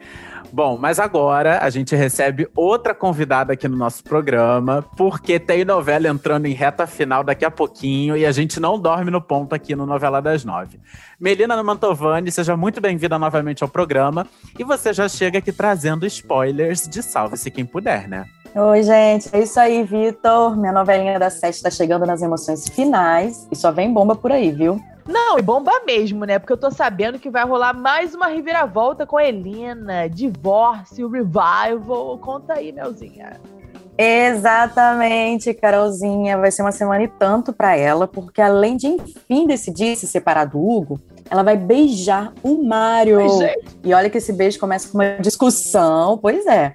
[0.50, 6.08] Bom, mas agora a gente recebe outra convidada aqui no nosso programa, porque tem novela
[6.08, 9.76] entrando em reta final daqui a pouquinho e a gente não dorme no ponto aqui
[9.76, 10.80] no Novela das Nove.
[11.20, 14.26] Melina Mantovani, seja muito bem-vinda novamente ao programa
[14.58, 18.24] e você já chega aqui trazendo spoilers de Salve-se Quem Puder, né?
[18.54, 19.28] Oi, gente.
[19.32, 20.56] É isso aí, Vitor.
[20.56, 24.50] Minha novelinha da Sete tá chegando nas emoções finais e só vem bomba por aí,
[24.50, 24.80] viu?
[25.06, 26.38] Não, e bomba mesmo, né?
[26.38, 32.18] Porque eu tô sabendo que vai rolar mais uma reviravolta com a Helena, divórcio, revival.
[32.18, 33.40] Conta aí, Melzinha.
[33.96, 36.36] Exatamente, Carolzinha.
[36.36, 40.44] Vai ser uma semana e tanto pra ela, porque além de enfim decidir se separar
[40.44, 43.18] do Hugo, ela vai beijar o Mário.
[43.84, 46.18] E olha que esse beijo começa com uma discussão.
[46.18, 46.74] Pois é.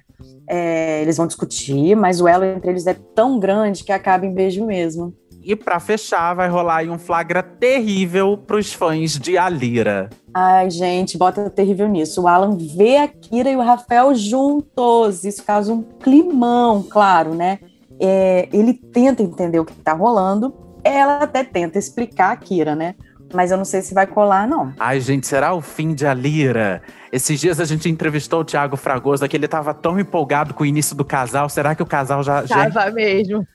[0.54, 4.34] É, eles vão discutir, mas o elo entre eles é tão grande que acaba em
[4.34, 5.14] beijo mesmo.
[5.42, 10.10] E pra fechar, vai rolar aí um flagra terrível pros fãs de Alira.
[10.34, 12.20] Ai, gente, bota terrível nisso.
[12.20, 15.24] O Alan vê a Kira e o Rafael juntos.
[15.24, 17.58] Isso causa um climão, claro, né?
[17.98, 20.54] É, ele tenta entender o que tá rolando.
[20.84, 22.94] Ela até tenta explicar a Kira, né?
[23.32, 24.74] Mas eu não sei se vai colar, não.
[24.78, 26.82] Ai, gente, será o fim de Alira?
[27.12, 30.66] Esses dias a gente entrevistou o Thiago Fragoso, que ele tava tão empolgado com o
[30.66, 31.46] início do casal.
[31.50, 32.46] Será que o casal já.
[32.46, 32.70] já...
[32.70, 33.46] Tava mesmo.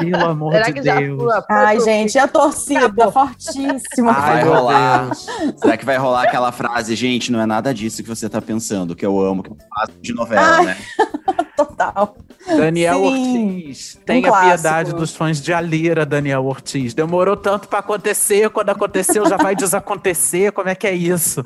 [0.00, 1.22] Pelo amor Será de que já Deus.
[1.22, 1.42] foi?
[1.50, 3.12] Ai, gente, a torcida Acabou.
[3.12, 4.10] fortíssima.
[4.10, 5.14] Ai, Vai rolar.
[5.14, 8.96] Será que vai rolar aquela frase, gente, não é nada disso que você tá pensando,
[8.96, 10.64] que eu amo, que eu faço de novela, Ai.
[10.64, 10.76] né?
[11.56, 12.16] Total.
[12.46, 14.48] Daniel Sim, Ortiz, tenha clássico.
[14.62, 16.92] piedade dos fãs de Alira, Daniel Ortiz.
[16.92, 21.44] Demorou tanto pra acontecer, quando aconteceu já vai desacontecer, como é que é isso?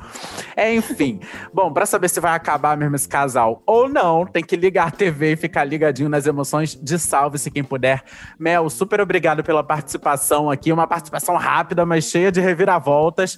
[0.55, 1.19] É, enfim.
[1.53, 4.91] Bom, pra saber se vai acabar mesmo esse casal ou não, tem que ligar a
[4.91, 8.03] TV e ficar ligadinho nas emoções de Salve-se Quem Puder.
[8.37, 13.37] Mel, super obrigado pela participação aqui, uma participação rápida, mas cheia de reviravoltas.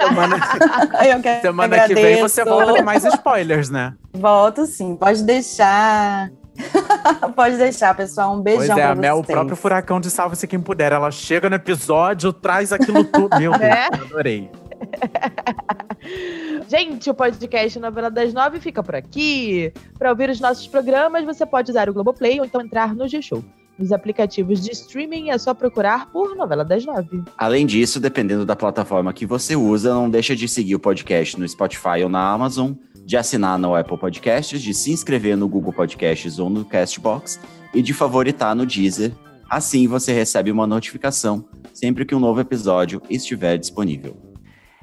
[0.00, 0.36] Semana,
[1.06, 3.94] Eu que semana que vem você volta com mais spoilers, né?
[4.12, 6.30] Volto sim, pode deixar.
[7.34, 8.34] pode deixar, pessoal.
[8.36, 9.34] Um beijão Pois é, pra a Mel, o vocês.
[9.34, 10.92] próprio furacão de Salve-se Quem Puder.
[10.92, 13.38] Ela chega no episódio, traz aquilo tudo.
[13.38, 13.86] Meu Deus, É?
[13.86, 14.50] adorei.
[16.68, 19.72] Gente, o podcast Novela das Nove fica por aqui.
[19.98, 23.44] Para ouvir os nossos programas, você pode usar o Globoplay ou então entrar no G-Show.
[23.78, 27.22] Nos aplicativos de streaming é só procurar por Novela das Nove.
[27.38, 31.48] Além disso, dependendo da plataforma que você usa, não deixa de seguir o podcast no
[31.48, 32.72] Spotify ou na Amazon,
[33.06, 37.40] de assinar no Apple Podcasts, de se inscrever no Google Podcasts ou no Castbox
[37.72, 39.12] e de favoritar no Deezer.
[39.48, 44.29] Assim você recebe uma notificação sempre que um novo episódio estiver disponível.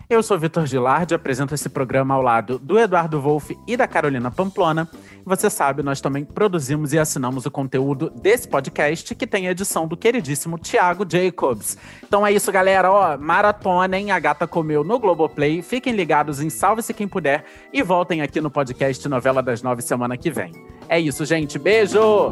[0.10, 4.32] Eu sou Vitor Gilardi, apresento esse programa ao lado do Eduardo Wolff e da Carolina
[4.32, 4.90] Pamplona.
[5.26, 9.86] Você sabe, nós também produzimos e assinamos o conteúdo desse podcast, que tem a edição
[9.86, 11.78] do queridíssimo Thiago Jacobs.
[12.02, 12.90] Então é isso, galera.
[12.90, 15.62] Ó, maratonem A Gata Comeu no Globoplay.
[15.62, 17.44] Fiquem ligados em Salve-se Quem Puder
[17.74, 20.54] e voltem aqui no podcast Novela das Nove semana que vem.
[20.88, 21.60] É isso, gente.
[21.60, 22.32] Beijo!